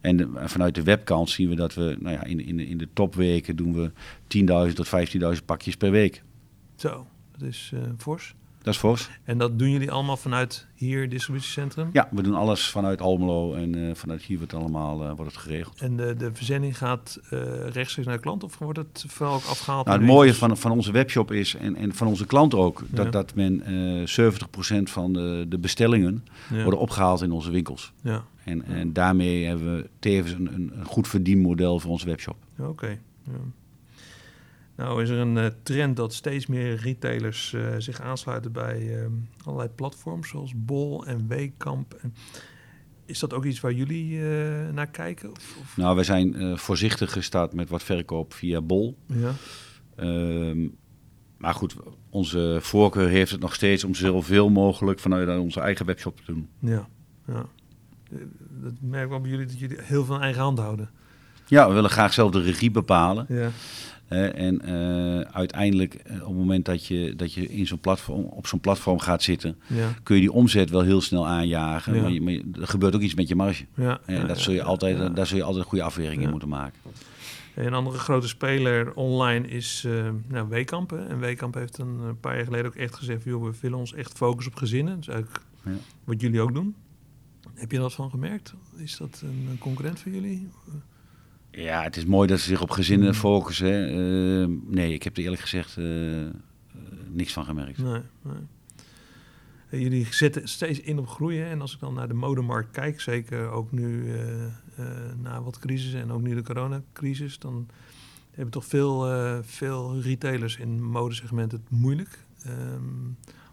[0.00, 2.88] En de, vanuit de webkant zien we dat we nou ja, in, in, in de
[2.92, 3.90] topweken doen we
[4.68, 4.90] 10.000 tot
[5.38, 6.22] 15.000 pakjes per week.
[6.76, 7.06] Zo,
[7.38, 8.34] Dat is uh, fors.
[8.62, 9.10] Dat is fors.
[9.24, 11.90] En dat doen jullie allemaal vanuit hier, distributiecentrum?
[11.92, 15.40] Ja, we doen alles vanuit Almelo en uh, vanuit hier wordt, allemaal, uh, wordt het
[15.40, 15.80] geregeld.
[15.80, 19.44] En de, de verzending gaat uh, rechtstreeks naar de klant of wordt het vooral ook
[19.44, 19.86] afgehaald?
[19.86, 23.04] Nou, het mooie van, van onze webshop is, en, en van onze klanten ook, dat,
[23.04, 23.10] ja.
[23.10, 23.62] dat men
[24.08, 26.62] 70% van de, de bestellingen ja.
[26.62, 27.92] worden opgehaald in onze winkels.
[28.02, 28.24] Ja.
[28.44, 32.36] En, en daarmee hebben we tevens een, een, een goed verdienmodel voor onze webshop.
[32.58, 32.68] Oké.
[32.68, 32.98] Okay.
[34.80, 39.06] Nou is er een uh, trend dat steeds meer retailers uh, zich aansluiten bij uh,
[39.44, 42.00] allerlei platforms zoals Bol en Weekamp.
[43.04, 44.20] Is dat ook iets waar jullie
[44.72, 45.30] naar kijken?
[45.30, 45.76] Of, of?
[45.76, 48.98] Nou, wij zijn voorzichtig gestart met wat verkoop via Bol.
[49.06, 49.32] Ja.
[49.96, 50.68] Ehm,
[51.36, 51.74] maar goed,
[52.10, 56.48] onze voorkeur heeft het nog steeds om zoveel mogelijk vanuit onze eigen webshop te doen.
[56.58, 56.88] Ja,
[57.26, 57.46] ja.
[58.62, 60.90] dat merk ik wel bij jullie dat jullie heel veel eigen hand houden.
[61.46, 63.26] Ja, we willen graag zelf de regie bepalen.
[63.28, 63.50] Ja.
[64.12, 68.24] Uh, en uh, uiteindelijk, uh, op het moment dat je, dat je in zo'n platform,
[68.24, 69.88] op zo'n platform gaat zitten, ja.
[70.02, 71.94] kun je die omzet wel heel snel aanjagen.
[71.94, 72.00] Ja.
[72.02, 73.64] Maar, je, maar er gebeurt ook iets met je marge.
[73.74, 75.16] Ja, En ja, dat zul je altijd.
[75.16, 76.78] Daar zul je altijd een goede afweging in moeten maken.
[77.54, 80.90] Een andere grote speler online is eh nou, Weekamp.
[80.90, 81.06] hè.
[81.06, 83.24] En Weekamp heeft een eh, paar jaar geleden ook echt gezegd...
[83.24, 84.98] Joh, we willen ons echt focussen op gezinnen.
[84.98, 85.70] Is eigenlijk Ja.
[86.04, 86.74] wat jullie ook doen.
[87.54, 88.54] Heb je dat van gemerkt?
[88.76, 90.48] Is dat een, een concurrent voor jullie?
[91.50, 93.14] Ja, het is mooi dat ze zich op gezinnen Mm.
[93.14, 93.66] focussen.
[93.66, 94.42] hè.
[94.42, 95.84] Eh, nee, ik heb er eerlijk gezegd eh,
[97.10, 97.78] niks van gemerkt.
[97.78, 99.82] Nee, nee.
[99.82, 101.46] Jullie zetten steeds in op groeien.
[101.46, 104.12] En als ik dan naar de modemarkt kijk, zeker ook nu
[105.22, 107.68] na wat crisis en ook nu de coronacrisis, dan
[108.30, 109.06] hebben toch veel,
[109.42, 112.24] veel retailers in modesegment het moeilijk.
[112.42, 112.82] Ehm,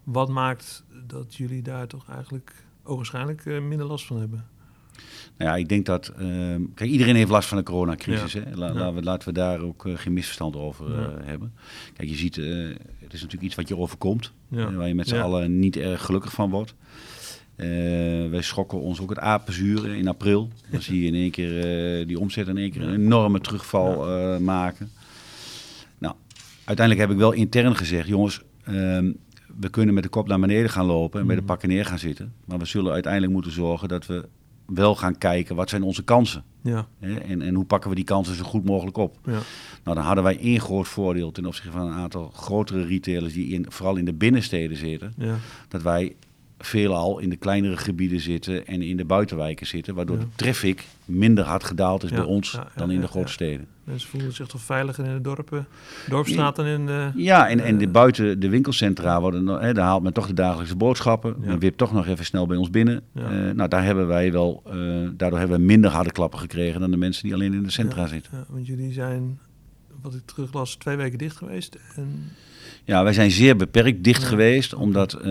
[0.03, 4.47] wat maakt dat jullie daar toch eigenlijk ogenschijnlijk minder last van hebben?
[5.37, 6.07] Nou ja, ik denk dat...
[6.17, 8.33] ehm, kijk, iedereen heeft last van de coronacrisis.
[8.33, 8.41] Ja.
[8.45, 8.55] Hè?
[8.55, 8.73] La- Ja.
[8.73, 11.23] laten, we, laten we daar ook eh, geen misverstand over eh, Ja.
[11.23, 11.53] hebben.
[11.93, 12.45] Kijk, je ziet, eh,
[12.99, 14.31] het is natuurlijk iets wat je overkomt.
[14.47, 16.73] Waar je met z'n allen niet erg gelukkig van wordt.
[18.29, 20.49] Wij schrokken ons ook het apenzuren in april.
[20.71, 24.05] Dan zie je in één keer die omzet in één keer een enorme terugval
[24.39, 24.91] maken.
[25.97, 26.15] Nou,
[26.63, 29.11] uiteindelijk heb ik wel intern gezegd, jongens, ehm,
[29.59, 31.49] we kunnen met de kop naar beneden gaan lopen en bij de Mhm.
[31.51, 32.33] pakken neer gaan zitten.
[32.45, 34.25] Maar we zullen uiteindelijk moeten zorgen dat we
[34.67, 36.43] wel gaan kijken wat zijn onze kansen.
[36.61, 37.15] Ja, Hè?
[37.15, 39.17] En, en hoe pakken we die kansen zo goed mogelijk op.
[39.25, 39.31] ja,
[39.83, 43.47] Nou, dan hadden wij één groot voordeel ten opzichte van een aantal grotere retailers die
[43.47, 45.13] in, vooral in de binnensteden zitten.
[45.17, 45.35] ja,
[45.67, 46.15] Dat wij
[46.59, 49.95] veelal in de kleinere gebieden zitten en in de buitenwijken zitten.
[49.95, 53.67] Waardoor de traffic minder hard gedaald is bij ons dan in de grote steden.
[53.83, 55.67] mensen voelen zich toch veiliger in de dorpen,
[56.09, 57.11] dorpsstraten en in de...
[57.15, 60.33] Ja, en, en de, Eh, buiten de winkelcentra worden, hè, daar haalt men toch de
[60.33, 61.35] dagelijkse boodschappen.
[61.41, 61.47] Ja.
[61.47, 63.01] Men wipt toch nog even snel bij ons binnen.
[63.13, 63.21] Ja.
[63.21, 64.73] Eh, nou, daar hebben wij wel, eh,
[65.13, 68.01] daardoor hebben we minder harde klappen gekregen dan de mensen die alleen in de centra
[68.01, 68.07] Ja.
[68.07, 68.31] zitten.
[68.37, 69.39] Ja, want jullie zijn,
[70.01, 71.77] wat ik teruglas, twee weken dicht geweest.
[71.95, 72.31] En,
[72.83, 74.27] Ja, wij zijn zeer beperkt dicht Ja.
[74.27, 75.25] geweest, omdat, eh,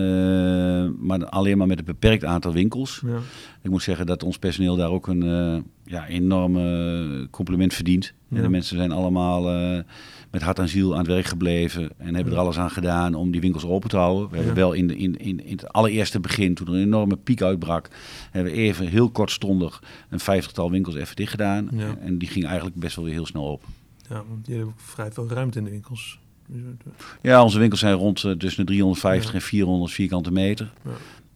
[0.99, 3.01] maar alleen maar met een beperkt aantal winkels.
[3.05, 3.17] ja,
[3.61, 5.57] Ik moet zeggen dat ons personeel daar ook een eh,
[5.93, 8.13] ja, enorme compliment verdient.
[8.27, 8.37] Ja.
[8.37, 9.83] En de mensen zijn allemaal eh,
[10.31, 13.31] met hart en ziel aan het werk gebleven en hebben er alles aan gedaan om
[13.31, 14.29] die winkels open te houden.
[14.29, 17.15] We hebben wel in, de, in, in, in het allereerste begin, toen er een enorme
[17.15, 17.89] piek uitbrak,
[18.31, 21.69] hebben we even heel kortstondig een vijftigtal winkels even dicht gedaan.
[22.01, 23.67] En die ging eigenlijk best wel weer heel snel open.
[24.09, 26.19] Ja, want jullie hebben ook vrij veel ruimte in de winkels.
[26.47, 26.91] Dus, eh,
[27.21, 29.35] Ja, onze winkels zijn rond eh, tussen de 350 Ja.
[29.37, 30.73] en 400 vierkante meter.
[30.83, 30.91] Ja.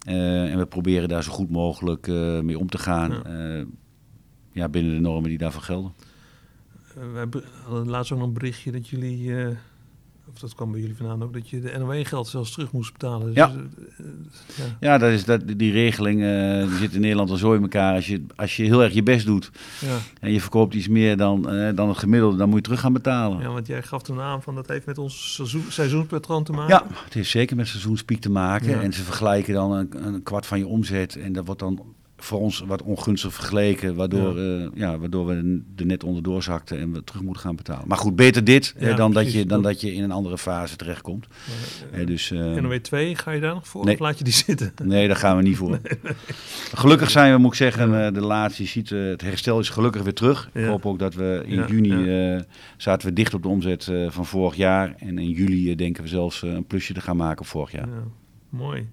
[0.06, 2.08] Eh, en we proberen daar zo goed mogelijk
[2.44, 3.12] mee om te gaan.
[3.26, 3.66] Ja.
[4.54, 4.70] Ja.
[4.70, 5.94] binnen de normen die daarvoor gelden.
[7.30, 9.32] be- hadden laatst ook nog een berichtje dat jullie,
[10.34, 13.26] of dat kwam bij jullie vandaan ook, dat je de NOW-geld zelfs terug moest betalen.
[13.28, 13.48] Dus, Ja.
[13.50, 14.06] eh, eh,
[14.58, 14.78] ja.
[14.80, 17.96] Ja, dat is, dat, die regeling eh, die zit in Nederland al zo in elkaar.
[17.96, 19.98] Als je, als je heel erg je best doet Ja.
[20.20, 21.42] en je verkoopt iets meer dan,
[21.76, 23.40] dan het gemiddelde, dan moet je terug gaan betalen.
[23.40, 26.74] ja, want jij gaf toen aan van dat heeft met ons seizoen, seizoenspatroon te maken.
[26.74, 28.82] Ja, het heeft zeker met seizoenspiek te maken.
[28.82, 31.16] En ze vergelijken dan een, een kwart van je omzet.
[31.16, 31.84] En dat wordt dan
[32.24, 33.96] voor ons wat ongunstig vergeleken.
[33.96, 34.70] Waardoor, ja.
[34.74, 37.88] ja, waardoor we er net onderdoor zakten en we terug moeten gaan betalen.
[37.88, 40.76] Maar goed, beter dit eh, dan, dat je, dan dat je in een andere fase
[40.76, 41.28] terechtkomt.
[41.28, 41.38] Maar,
[41.92, 43.94] Eh, eh, dus, eh, NOW 2, ga je daar nog voor nee.
[43.94, 44.74] of laat je die zitten?
[44.84, 45.80] Nee, daar gaan we niet voor.
[46.74, 48.64] Gelukkig zijn we, moet ik zeggen, eh, de laatste.
[48.64, 50.50] Je ziet, eh, het herstel is gelukkig weer terug.
[50.54, 52.42] Ik hoop ook dat we in juni eh,
[52.78, 54.96] zaten we dicht op de omzet eh, van vorig jaar.
[54.98, 57.88] En in juli eh, denken we zelfs eh, een plusje te gaan maken vorig jaar.
[57.88, 58.04] Ja,
[58.50, 58.88] mooi.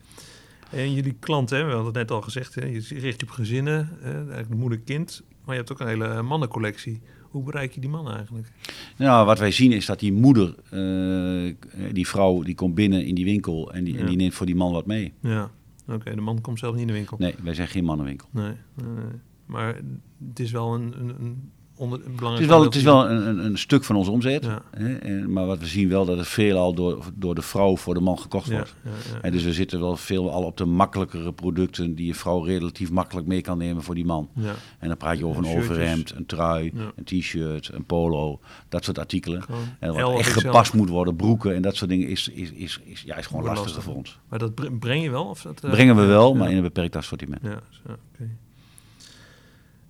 [0.71, 3.33] En jullie klanten, hè, we hadden het net al gezegd, hè, je richt je op
[3.33, 7.01] gezinnen, hè, eigenlijk de moeder-kind, maar je hebt ook een hele mannencollectie.
[7.31, 8.53] Hoe bereik je die mannen eigenlijk?
[8.97, 13.15] Nou, wat wij zien is dat die moeder, eh, die vrouw, die komt binnen in
[13.15, 15.13] die winkel en die, en die neemt voor die man wat mee.
[15.21, 15.51] Ja,
[15.89, 17.17] oké, de man komt zelf niet in de winkel.
[17.21, 18.29] Nee, wij zijn geen mannenwinkel.
[18.33, 19.21] Nee, nee, nee.
[19.47, 19.81] Maar
[20.29, 23.45] het is wel een, een, een onder, Het is wel, het is wel een, een,
[23.45, 24.45] een stuk van onze omzet.
[24.45, 24.63] Ja.
[24.77, 24.95] Hè?
[24.97, 28.01] En, maar wat we zien wel dat het veelal door, door de vrouw voor de
[28.01, 28.75] man gekocht wordt.
[28.85, 28.91] Ja.
[29.23, 32.91] En dus we zitten wel veel al op de makkelijkere producten die je vrouw relatief
[32.91, 34.29] makkelijk mee kan nemen voor die man.
[34.35, 35.71] Ja, En dan praat je over een Shirtjes.
[35.71, 39.43] overhemd, een trui, een t-shirt, een polo, dat soort artikelen.
[39.43, 42.51] gewoon En wat 11 echt gepast moet worden, broeken en dat soort dingen, is, is,
[42.53, 43.85] is, is, ja, is gewoon lastiger lastig.
[43.85, 44.19] voor ons.
[44.29, 45.25] Maar dat bre- breng je wel?
[45.25, 47.41] Of dat, eh, Brengen we wel, maar in een beperkt assortiment.
[47.43, 47.93] Ja, zo.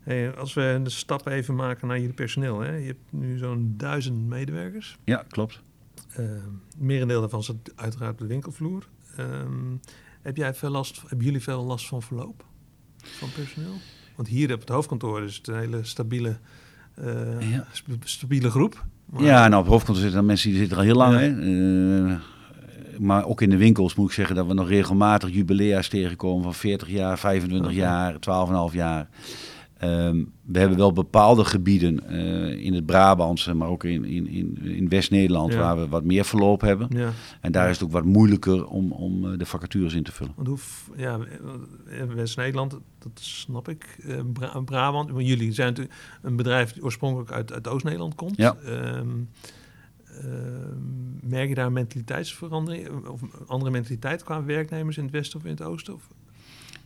[0.08, 2.60] Hey, als we de stap even maken naar jullie personeel.
[2.60, 2.74] Hè?
[2.76, 4.96] Je hebt nu zo'n duizend medewerkers.
[5.04, 5.60] Ja, klopt.
[6.20, 6.26] Uh,
[6.78, 8.88] merendeel daarvan zit uiteraard op de winkelvloer.
[9.16, 9.76] Ehm,
[10.22, 12.44] heb jij veel last, hebben jullie veel last van verloop
[13.02, 13.74] van personeel?
[14.16, 16.36] Want hier op het hoofdkantoor is het een hele stabiele,
[16.94, 17.66] eh, Ja.
[18.04, 18.84] stabiele groep.
[19.06, 21.12] Maar- Ja, nou op hoofdkantoor zitten dan mensen die zitten er al heel lang.
[21.12, 21.18] Ja.
[21.20, 22.12] Hè?
[22.12, 22.18] Eh,
[22.98, 26.54] maar ook in de winkels moet ik zeggen dat we nog regelmatig jubilea's tegenkomen van
[26.54, 27.80] 40 jaar, 25 Oké.
[27.80, 29.08] jaar, 12,5 jaar.
[29.78, 34.58] Ehm, we hebben wel bepaalde gebieden eh, in het Brabantse, maar ook in, in, in,
[34.62, 35.58] in West-Nederland, Ja.
[35.58, 36.86] waar we wat meer verloop hebben.
[36.90, 40.12] Ja, En daar is het ook wat moeilijker om, om eh, de vacatures in te
[40.12, 40.32] vullen.
[40.36, 40.58] want hoe,
[40.96, 41.18] ja,
[41.88, 43.98] in West-Nederland, dat snap ik.
[44.06, 48.36] Eh, Bra- Brabant, maar jullie zijn natuurlijk een bedrijf die oorspronkelijk uit, uit Oost-Nederland komt.
[48.36, 48.56] Ja.
[48.64, 49.08] Ehm,
[50.06, 55.50] ehm, merk je daar mentaliteitsverandering of andere mentaliteit qua werknemers in het westen of in
[55.50, 55.94] het oosten?
[55.94, 56.08] Of?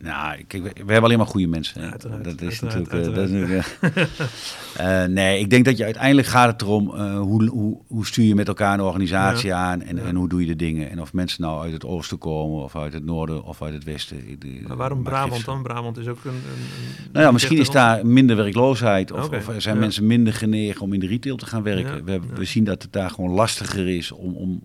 [0.02, 1.90] Nou, kijk, we, we hebben alleen maar goede mensen.
[1.90, 3.08] uiteraard, dat is uiteraard, natuurlijk.
[3.08, 3.66] eh, dat is natuurlijk,
[4.76, 8.24] eh, eh, nee, ik denk dat je uiteindelijk gaat het erom hoe, hoe, hoe stuur
[8.24, 10.02] je met elkaar een organisatie aan en, Ja.
[10.02, 10.90] en hoe doe je de dingen.
[10.90, 13.84] En of mensen nou uit het oosten komen of uit het noorden of uit het
[13.84, 14.38] westen.
[14.66, 15.62] Maar waarom Brabant dan?
[15.62, 16.30] Brabant is ook een...
[16.30, 19.80] een, Nou ja, misschien is daar minder werkloosheid of, of zijn ja.
[19.80, 22.04] mensen minder genegen om in de retail te gaan werken.
[22.04, 24.62] We, we zien dat het daar gewoon lastiger is om, om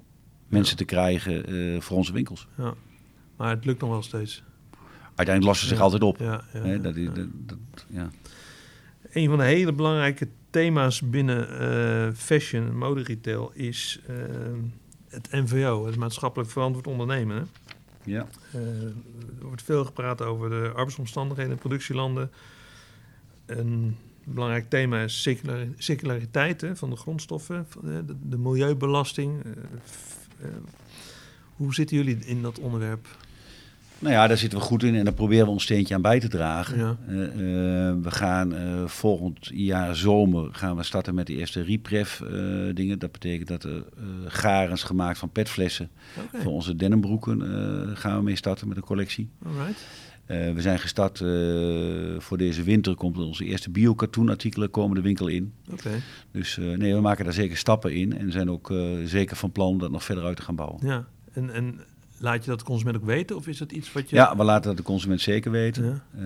[0.48, 1.44] mensen te krijgen
[1.82, 2.48] voor onze winkels.
[2.58, 2.74] Ja.
[3.38, 4.44] Maar het lukt nog wel steeds.
[5.18, 6.18] Uiteindelijk lossen ze zich altijd op.
[6.20, 6.44] Ja,
[6.78, 7.12] dat, is- ja.
[7.12, 8.10] dat, dat- ja.
[9.12, 14.16] Een van de hele belangrijke thema's binnen eh, fashion, moderetail, is eh,
[15.10, 17.38] het MVO, het maatschappelijk verantwoord ondernemen.
[17.38, 17.44] Hè?
[18.04, 18.28] Ja.
[18.52, 18.94] Eh, er
[19.46, 22.32] wordt veel gepraat over de arbeidsomstandigheden in productielanden.
[23.46, 29.34] Een belangrijk thema is circular- circulariteit hè, van de grondstoffen, van, de, de milieubelasting.
[31.56, 33.08] hoe zitten jullie in dat onderwerp?
[34.00, 36.20] Nou ja, daar zitten we goed in en daar proberen we ons steentje aan bij
[36.20, 36.78] te dragen.
[36.78, 36.98] Ja.
[37.08, 42.22] Eh, eh, we gaan eh, volgend jaar zomer gaan we starten met de eerste repref
[42.74, 43.00] dingen.
[43.00, 43.84] Dat betekent dat er
[44.26, 45.90] garens gemaakt van petflessen
[46.34, 49.30] voor onze denimbroeken eh, gaan we mee starten met een collectie.
[49.46, 49.86] alright.
[50.28, 51.18] We zijn gestart
[52.24, 55.54] voor deze winter, komt onze eerste bio-cartoonartikelen komen de winkel in.
[56.32, 58.74] Dus nee, we maken daar zeker stappen in en zijn ook
[59.06, 60.88] zeker van plan dat nog verder uit te gaan bouwen.
[60.88, 61.08] ja.
[61.34, 61.80] En, en
[62.20, 63.36] laat je dat de consument ook weten?
[63.36, 64.16] Of is dat iets wat je...
[64.16, 65.86] Ja, we laten dat de consument zeker weten.
[65.86, 65.92] Ja.
[65.92, 66.20] Eh,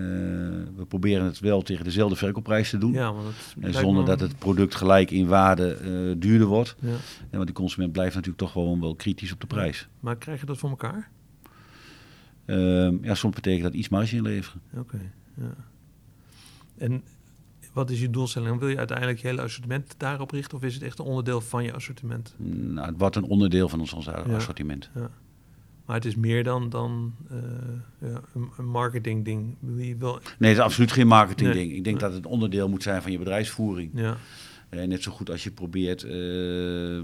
[0.76, 2.92] we proberen het wel tegen dezelfde verkoopprijs te doen.
[2.92, 3.12] Ja,
[3.56, 6.74] dat zonder me- dat het product gelijk in waarde eh, duurder wordt.
[6.78, 6.88] Ja.
[7.30, 9.88] Ja, want de consument blijft natuurlijk toch gewoon wel kritisch op de prijs.
[10.00, 11.10] Maar krijg je dat voor elkaar?
[12.44, 14.60] Ehm, ja, soms betekent dat iets marge inleveren.
[14.76, 15.00] Oké,
[15.34, 15.54] ja.
[16.78, 17.02] En
[17.72, 18.58] wat is je doelstelling?
[18.58, 20.56] Wil je uiteindelijk je hele assortiment daarop richten?
[20.58, 22.34] Of is het echt een onderdeel van je assortiment?
[22.38, 24.90] Nou, het wordt een onderdeel van ons, ons assortiment.
[25.86, 27.36] Maar het is meer dan, dan eh,
[28.10, 29.56] ja, een, een marketing ding.
[29.60, 30.20] Wil je wel...
[30.38, 31.68] Nee, het is absoluut geen marketingding.
[31.68, 31.76] Nee.
[31.76, 33.90] Ik denk dat het onderdeel moet zijn van je bedrijfsvoering.
[33.94, 34.16] Ja,
[34.68, 37.00] Eh, net zo goed als je probeert eh,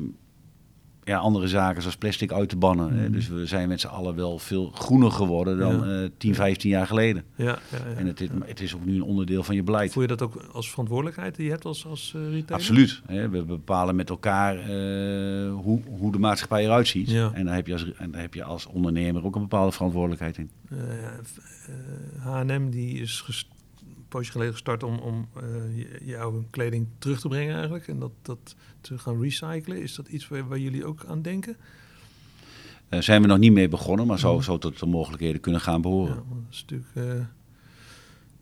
[1.08, 2.94] ja, andere zaken zoals plastic uit te bannen.
[3.02, 3.12] Mhm.
[3.12, 6.02] Dus we zijn met z'n allen wel veel groener geworden dan Ja.
[6.02, 7.24] eh 10, 15 jaar geleden.
[7.36, 9.92] ja, ja, ja, En het het is ook nu een onderdeel van je beleid.
[9.92, 12.54] Voel je dat ook als verantwoordelijkheid die je hebt als, als eh, retailer?
[12.54, 13.02] Absoluut.
[13.06, 13.28] Hè.
[13.28, 14.66] We bepalen met elkaar eh,
[15.54, 17.10] hoe, hoe de maatschappij eruit ziet.
[17.10, 17.30] Ja.
[17.34, 20.36] En, daar heb je als, en daar heb je als ondernemer ook een bepaalde verantwoordelijkheid
[20.38, 20.50] in.
[20.70, 20.76] Eh,
[22.22, 23.57] H&M die is ges- een
[24.08, 25.42] poosje geleden gestart om, om eh,
[25.76, 27.88] je- jouw kleding terug te brengen eigenlijk.
[27.88, 29.82] En dat, dat te gaan recyclen.
[29.82, 31.56] Is dat iets waar, waar jullie ook aan denken?
[32.88, 34.44] Daar zijn we nog niet mee begonnen, maar zou, Mhm.
[34.44, 36.14] zou tot de mogelijkheden kunnen gaan behoren.
[36.14, 36.90] Ja, dat is natuurlijk...
[36.94, 37.12] eh,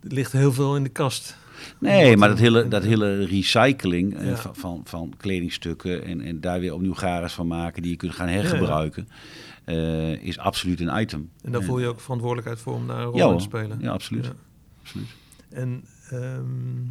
[0.00, 1.36] er ligt heel veel in de kast.
[1.78, 4.36] Nee, maar dat hele, dat hele recycling eh, Ja.
[4.36, 8.14] van, van, van kledingstukken en, en daar weer opnieuw garens van maken die je kunt
[8.14, 9.08] gaan hergebruiken,
[9.64, 11.30] eh, is absoluut een item.
[11.42, 13.78] En daar voel je ook verantwoordelijkheid voor om daar een rol in te spelen.
[13.80, 14.24] Ja, absoluut.
[14.24, 14.32] Ja.
[14.82, 15.06] absoluut.
[15.56, 16.84] En ehm,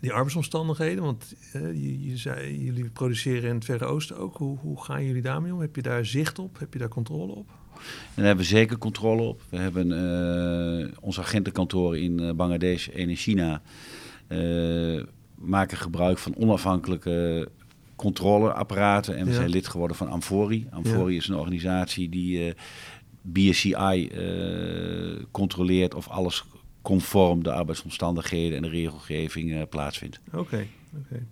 [0.00, 4.36] die arbeidsomstandigheden, want eh, je, je zei, jullie produceren in het Verre Oosten ook.
[4.36, 5.60] Hoe, hoe gaan jullie daarmee om?
[5.60, 6.58] Heb je daar zicht op?
[6.58, 7.48] Heb je daar controle op?
[7.74, 7.80] En
[8.14, 9.42] daar hebben we zeker controle op.
[9.48, 13.62] We hebben eh onze agentenkantoren in eh, Bangladesh en in China
[15.34, 17.48] maken gebruik van onafhankelijke
[17.96, 19.16] controleapparaten.
[19.16, 19.36] En we Ja.
[19.36, 20.66] zijn lid geworden van Amfori.
[20.70, 22.54] Amfori is een organisatie die eh,
[23.22, 24.10] BSCI
[25.30, 26.44] controleert of alles
[26.82, 30.20] conform de arbeidsomstandigheden en de regelgeving eh, plaatsvindt.
[30.32, 30.66] Oké,
[30.96, 31.26] oké.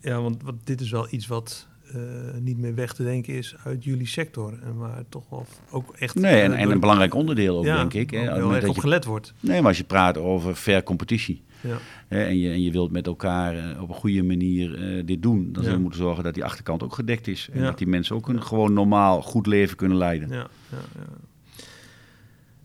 [0.00, 2.00] Ja, want, dit is wel iets wat eh,
[2.40, 4.58] niet meer weg te denken is uit jullie sector.
[4.62, 6.14] En waar toch wel ook echt...
[6.14, 8.10] Nee, en, eh, en een belangrijk onderdeel ook, ja, denk ik.
[8.10, 9.32] Hè, heel erg dat op je- gelet wordt.
[9.40, 11.42] Nee, maar als je praat over fair competitie.
[11.60, 15.52] Ja, Hè, en, je, en je wilt met elkaar op een goede manier dit doen.
[15.52, 15.68] Dan Ja.
[15.68, 17.48] zul je moeten zorgen dat die achterkant ook gedekt is.
[17.52, 20.28] En dat die mensen ook een gewoon normaal goed leven kunnen leiden.
[20.28, 20.34] ja,
[20.70, 21.06] ja, ja.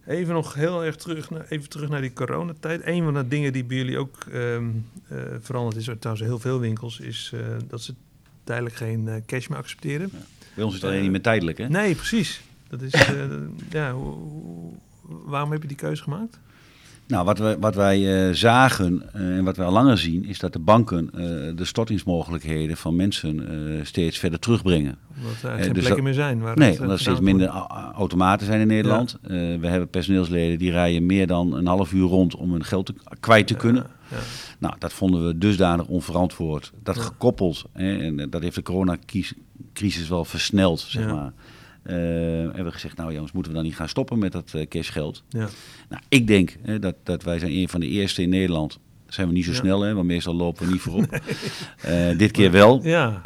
[0.10, 2.82] Even nog heel erg terug naar, even terug naar die coronatijd.
[2.86, 4.66] Een van de dingen die bij jullie ook ehm,
[5.08, 7.94] eh, veranderd is, trouwens heel veel winkels, is eh, dat ze
[8.44, 10.10] tijdelijk geen eh, cash meer accepteren.
[10.56, 11.70] Bij ons is het alleen niet meer tijdelijk, hè?
[11.70, 12.42] Nee, precies.
[12.68, 12.92] Dat is,
[13.72, 14.74] ja, hoe, hoe-
[15.26, 16.40] waarom heb je die keuze gemaakt?
[17.10, 20.40] Nou, wat, we, wat wij eh, zagen eh, en wat wij al langer zien, is
[20.40, 21.20] dat de banken eh,
[21.56, 23.48] de stortingsmogelijkheden van mensen
[23.84, 24.98] steeds verder terugbrengen.
[25.18, 26.40] Omdat er geen dus plekken dat- meer zijn.
[26.40, 27.48] Waar Nee, het, omdat er steeds minder
[27.94, 29.18] automaten zijn in Nederland.
[29.22, 32.94] We hebben personeelsleden die rijden meer dan een half uur rond om hun geld te,
[33.20, 33.84] kwijt te kunnen.
[34.10, 34.24] Ja, ja.
[34.60, 36.72] Nou, dat vonden we dusdanig onverantwoord.
[36.84, 41.32] Dat gekoppeld, hè, en dat heeft de coronacrisis wel versneld, zeg maar.
[41.84, 44.68] Eh, hebben we gezegd, nou jongens, moeten we dan niet gaan stoppen met dat eh,
[44.68, 45.24] cashgeld?
[45.30, 45.48] Ja.
[45.90, 48.80] Nou, ik denk hè, dat, dat wij zijn een van de eerste in Nederland.
[49.08, 49.58] Zijn we niet zo Ja.
[49.58, 51.06] snel, hè, want meestal lopen we niet voorop.
[51.82, 52.80] Eh, dit keer wel.
[52.84, 53.22] Ja.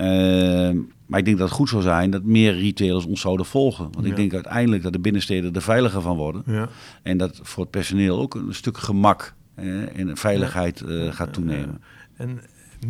[1.06, 3.84] Maar ik denk dat het goed zou zijn dat meer retailers ons zouden volgen.
[3.92, 4.12] Want Ja.
[4.12, 6.44] ik denk uiteindelijk dat de binnensteden er veiliger van worden.
[6.46, 6.70] ja.
[7.04, 11.82] En dat voor het personeel ook een stuk gemak en veiligheid gaat toenemen.
[12.18, 12.40] En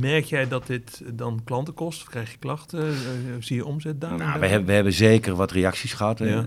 [0.02, 2.02] merk jij dat dit dan klanten kost?
[2.02, 2.88] Of krijg je klachten?
[2.88, 2.94] Eh,
[3.40, 4.18] zie je omzet daar?
[4.18, 6.20] Nou, we, hebben, we hebben zeker wat reacties gehad.
[6.20, 6.26] Ja.
[6.26, 6.46] Eh,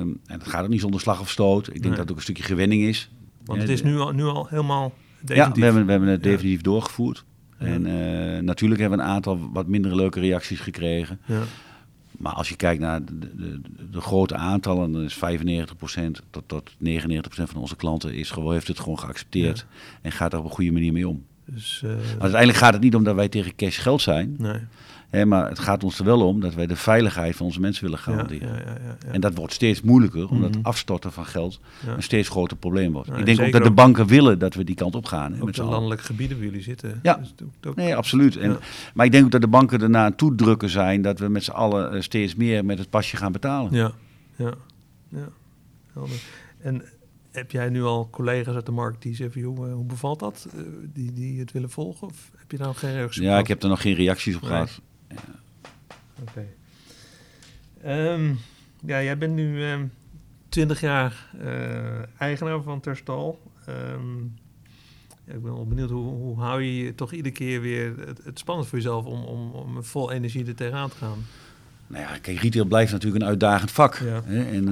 [0.00, 1.66] en dat gaat ook niet zonder slag of stoot.
[1.66, 1.90] Ik denk Nee.
[1.90, 3.10] dat het ook een stukje gewenning is.
[3.44, 4.92] Want Eh, het is nu al, nu al helemaal
[5.26, 6.30] Ja, we hebben, we hebben het Ja.
[6.30, 7.24] definitief doorgevoerd.
[7.58, 11.20] En eh, natuurlijk hebben we een aantal wat minder leuke reacties gekregen.
[11.26, 11.40] Ja.
[12.18, 16.70] Maar als je kijkt naar de, de, de grote aantallen, dan is 95% tot, tot
[16.70, 16.76] 99%
[17.28, 19.66] van onze klanten is gewoon, heeft het gewoon geaccepteerd.
[20.02, 21.24] En gaat er op een goede manier mee om.
[21.44, 24.34] Dus, eh, uiteindelijk gaat het niet om dat wij tegen cash geld zijn.
[24.38, 24.58] nee.
[25.10, 27.84] Hè, maar het gaat ons er wel om dat wij de veiligheid van onze mensen
[27.84, 28.48] willen garanderen.
[28.48, 29.12] ja, ja, ja, ja.
[29.12, 30.58] En dat wordt steeds moeilijker, omdat Mhm.
[30.62, 31.60] afstorten van geld
[31.96, 33.08] een steeds groter probleem wordt.
[33.08, 35.32] Ja, ik en denk ook dat de banken willen dat we die kant op gaan.
[35.32, 36.98] hè, Ook met de landelijke gebieden waar jullie zitten.
[37.02, 37.14] Ja.
[37.14, 38.36] Dus het ook- Nee, absoluut.
[38.36, 38.58] En.
[38.94, 41.50] Maar ik denk ook dat de banken erna aan toedrukken zijn dat we met z'n
[41.50, 43.72] allen eh, steeds meer met het pasje gaan betalen.
[43.72, 43.92] Ja,
[44.36, 44.52] ja,
[45.08, 45.28] ja.
[45.92, 46.16] Helder.
[46.62, 46.82] En
[47.32, 50.48] heb jij nu al collega's uit de markt die zeggen, joh, hoe bevalt dat?
[50.56, 52.06] Eh, die, die het willen volgen?
[52.06, 53.42] Of heb je daar nog geen reacties op Ja, gehad?
[53.42, 54.80] ik heb er nog geen reacties op gehad.
[56.20, 56.46] Oké.
[57.82, 58.34] Ehm,
[58.86, 59.84] ja, jij bent nu ehm
[60.52, 63.40] 20 jaar eh, eigenaar van Terstal.
[63.66, 64.18] Ehm,
[65.24, 68.24] ja, ik ben wel benieuwd, hoe, hoe hou je je toch iedere keer weer het,
[68.24, 71.18] het spannend voor jezelf om, om, om vol energie er tegenaan te gaan?
[71.86, 73.94] Nou ja, kijk, retail blijft natuurlijk een uitdagend vak.
[73.94, 74.22] Ja.
[74.24, 74.44] Hè?
[74.44, 74.68] En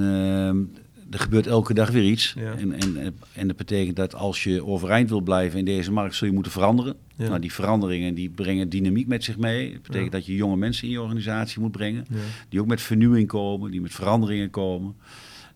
[1.11, 2.33] er gebeurt elke dag weer iets.
[2.37, 2.53] Ja.
[2.53, 6.27] En, en, en dat betekent dat als je overeind wil blijven in deze markt, zul
[6.27, 6.95] je moeten veranderen.
[7.15, 7.27] Ja.
[7.27, 9.71] Nou, die veranderingen die brengen dynamiek met zich mee.
[9.73, 10.17] Dat betekent Ja.
[10.17, 12.05] dat je jonge mensen in je organisatie moet brengen.
[12.49, 14.95] Die ook met vernieuwing komen, die met veranderingen komen.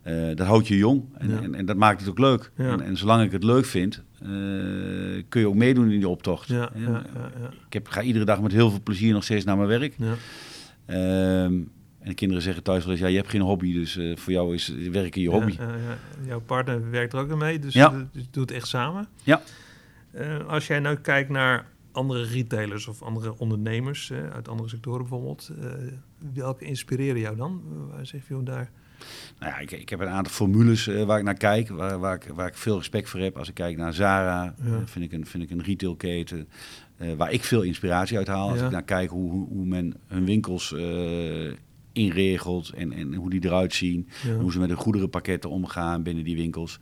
[0.02, 2.52] Eh, dat houdt je jong en, en, en dat maakt het ook leuk.
[2.56, 4.28] En, en zolang ik het leuk vind, eh,
[5.30, 6.48] kun je ook meedoen in die optocht.
[6.48, 7.50] Ja, En, ja, ja, ja.
[7.68, 9.96] Ik heb, ga iedere dag met heel veel plezier nog steeds naar mijn werk.
[10.88, 11.50] ja.
[12.06, 14.34] En de kinderen zeggen thuis wel eens, ja, je hebt geen hobby, dus eh, voor
[14.34, 15.56] jou is werken je hobby.
[15.60, 15.98] Ja, ja, ja.
[16.28, 17.92] Jouw partner werkt er ook aan mee, dus Ja.
[17.94, 19.08] eh, je doet het echt samen.
[19.24, 19.42] Ja.
[20.12, 25.00] Eh, als jij nou kijkt naar andere retailers of andere ondernemers eh, uit andere sectoren
[25.00, 25.68] bijvoorbeeld, eh,
[26.34, 27.62] welke inspireren jou dan?
[27.72, 28.72] Eh, Waar zeg je daar?
[29.40, 32.16] Nou ja, ik, ik heb een aantal formules eh, waar ik naar kijk, waar, waar,
[32.16, 33.38] ik, waar ik veel respect voor heb.
[33.38, 34.66] Als ik kijk naar Zara, Ja.
[34.66, 36.48] eh, vind, ik een, vind ik een retailketen
[36.98, 38.50] eh, waar ik veel inspiratie uit haal.
[38.50, 38.66] Als Ja.
[38.66, 41.52] ik naar kijk hoe, hoe, hoe men hun winkels eh,
[41.96, 44.08] inregelt en, en hoe die eruit zien.
[44.28, 44.36] Ja.
[44.36, 46.80] Hoe ze met de goederenpakketten omgaan binnen die winkels.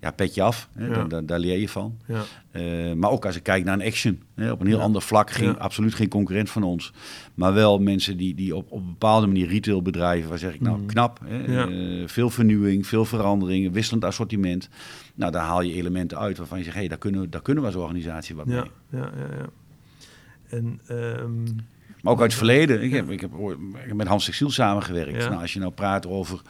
[0.00, 1.04] Ja, petje af, hè, Ja.
[1.04, 1.96] daar, daar, leer je van.
[2.06, 2.22] Ja.
[2.50, 4.20] Eh, maar ook als ik kijk naar een action.
[4.34, 5.30] Hè, op een heel ander vlak.
[5.30, 5.58] Geen.
[5.58, 6.92] Absoluut geen concurrent van ons.
[7.34, 10.28] Maar wel mensen die, die op, op een bepaalde manier retailbedrijven.
[10.28, 10.86] Waar zeg ik nou Mhm.
[10.86, 11.20] knap.
[11.24, 14.68] Hè, eh, veel vernieuwing, veel veranderingen, wisselend assortiment.
[15.14, 16.76] Nou, daar haal je elementen uit waarvan je zegt.
[16.76, 18.52] Hé, daar, kunnen, we- daar kunnen we als organisatie wat Ja,
[18.90, 19.00] mee.
[19.00, 19.46] ja, ja, ja.
[20.48, 21.46] En ehm,
[22.02, 22.82] Maar ook uit het verleden.
[22.82, 25.28] Ik heb, ik heb, ooit- ik heb met Hans Textiel samengewerkt.
[25.28, 26.40] Nou, als je nou praat over...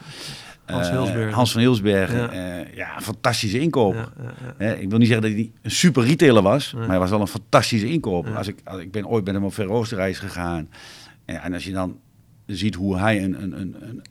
[0.65, 1.33] Hans eh.
[1.33, 2.17] Hans van Hilsbergen.
[2.17, 2.33] Ja.
[2.33, 4.11] Ja, ja fantastische inkoper.
[4.57, 7.09] ja, ja, ik wil niet zeggen dat hij een super retailer was, maar hij was
[7.09, 8.35] wel een fantastische inkoper.
[8.35, 10.69] Als ik, als, ik ben ooit met hem op Veroosterreis gegaan.
[11.25, 11.99] En, als je dan
[12.45, 14.01] ziet hoe hij een, een, een,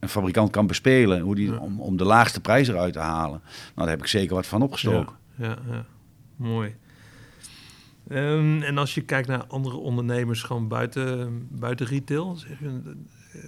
[0.00, 3.72] een, fabrikant kan bespelen, hoe die, om, om de laagste prijs eruit te halen, nou,
[3.74, 5.16] daar heb ik zeker wat van opgestoken.
[5.36, 5.56] Ja.
[6.36, 6.74] mooi.
[8.10, 12.80] Ehm, en als je kijkt naar andere ondernemers, gewoon buiten, buiten retail, zeg je,
[13.32, 13.40] eh,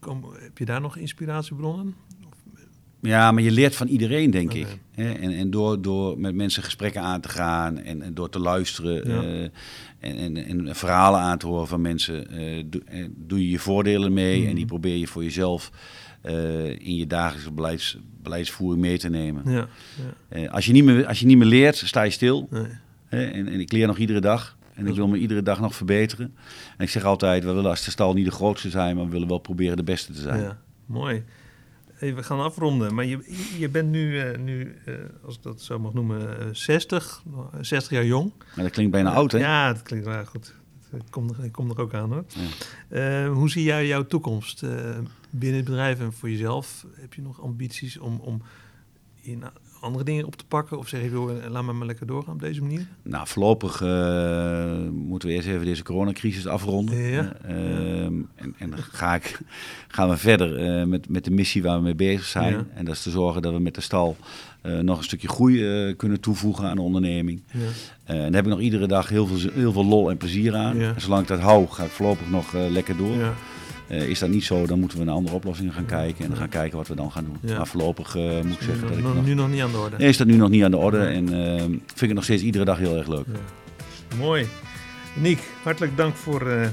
[0.00, 1.94] kom, heb je daar nog inspiratiebronnen?
[3.02, 4.66] Ja, maar je leert van iedereen, denk ik.
[4.94, 9.08] En, en door, door met mensen gesprekken aan te gaan en, en door te luisteren
[9.10, 9.22] Ja.
[9.22, 9.42] eh,
[9.98, 12.82] en, en, en verhalen aan te horen van mensen, eh, doe,
[13.16, 14.48] doe je je voordelen mee Mhm.
[14.48, 15.70] en die probeer je voor jezelf
[16.78, 19.42] in je dagelijkse beleids, beleidsvoering mee te nemen.
[19.52, 19.68] Ja,
[20.34, 20.46] ja.
[20.46, 22.46] Als, je niet meer, als je niet meer leert, sta je stil.
[22.50, 22.66] Nee.
[23.10, 24.56] En, en ik leer nog iedere dag.
[24.74, 26.34] En ik wil me iedere dag nog verbeteren.
[26.76, 29.10] En ik zeg altijd, we willen als de stal niet de grootste zijn, maar we
[29.10, 30.40] willen wel proberen de beste te zijn.
[30.40, 31.24] Ja, mooi.
[31.92, 34.94] Hey, we gaan afronden, maar je, je bent nu, eh, nu eh,
[35.24, 38.32] als ik dat zo mag noemen, eh, 60, eh, 60 jaar jong.
[38.54, 39.38] Maar dat klinkt bijna oud, hè?
[39.38, 40.54] Ja, dat klinkt wel goed.
[40.92, 42.24] Ik kom, er, ik kom er ook aan hoor.
[42.88, 44.60] Eh, hoe zie jij jouw toekomst
[45.30, 46.86] binnen het bedrijf en voor jezelf?
[46.94, 48.42] Heb je nog ambities om, om
[49.20, 49.44] in
[49.80, 50.78] andere dingen op te pakken?
[50.78, 52.86] Of zeg je, joh, laat me maar lekker doorgaan op deze manier?
[53.02, 56.98] Nou, voorlopig eh, moeten we eerst even deze coronacrisis afronden.
[56.98, 57.32] Ja.
[57.42, 59.38] Eh, ehm, en, en dan ga ik,
[59.88, 62.52] gaan we verder eh, met, met de missie waar we mee bezig zijn.
[62.52, 62.66] Ja.
[62.74, 64.16] En dat is te zorgen dat we met de stal
[64.82, 67.42] nog een stukje groei kunnen toevoegen aan de onderneming.
[67.52, 67.58] Ja.
[68.04, 70.80] En daar heb ik nog iedere dag heel veel, heel veel lol en plezier aan.
[70.80, 73.34] En zolang ik dat hou, ga ik voorlopig nog lekker door.
[73.90, 76.24] Eh, is dat niet zo, dan moeten we naar andere oplossingen gaan kijken.
[76.24, 77.38] En dan gaan kijken wat we dan gaan doen.
[77.40, 77.56] Ja.
[77.56, 79.24] Maar voorlopig eh, moet ik zeggen nu, dat ik nog, nog...
[79.24, 79.96] nu nog niet aan de orde.
[79.96, 80.98] Nee, is dat nu nog niet aan de orde.
[80.98, 83.26] En eh, vind ik het nog steeds iedere dag heel erg leuk.
[83.32, 84.16] Ja.
[84.16, 84.46] Mooi.
[85.14, 86.72] Niek, hartelijk dank voor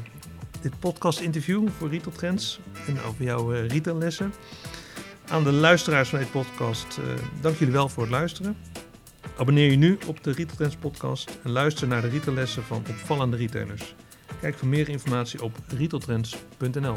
[0.61, 4.33] dit podcast-interview voor Retail Trends en over jouw eh retaillessen.
[5.27, 6.99] Aan de luisteraars van deze podcast,
[7.41, 8.55] dank jullie wel voor het luisteren.
[9.37, 13.37] Abonneer je nu op de Retail Trends podcast en luister naar de retaillessen van opvallende
[13.37, 13.95] retailers.
[14.41, 16.95] Kijk voor meer informatie op retailtrends.nl.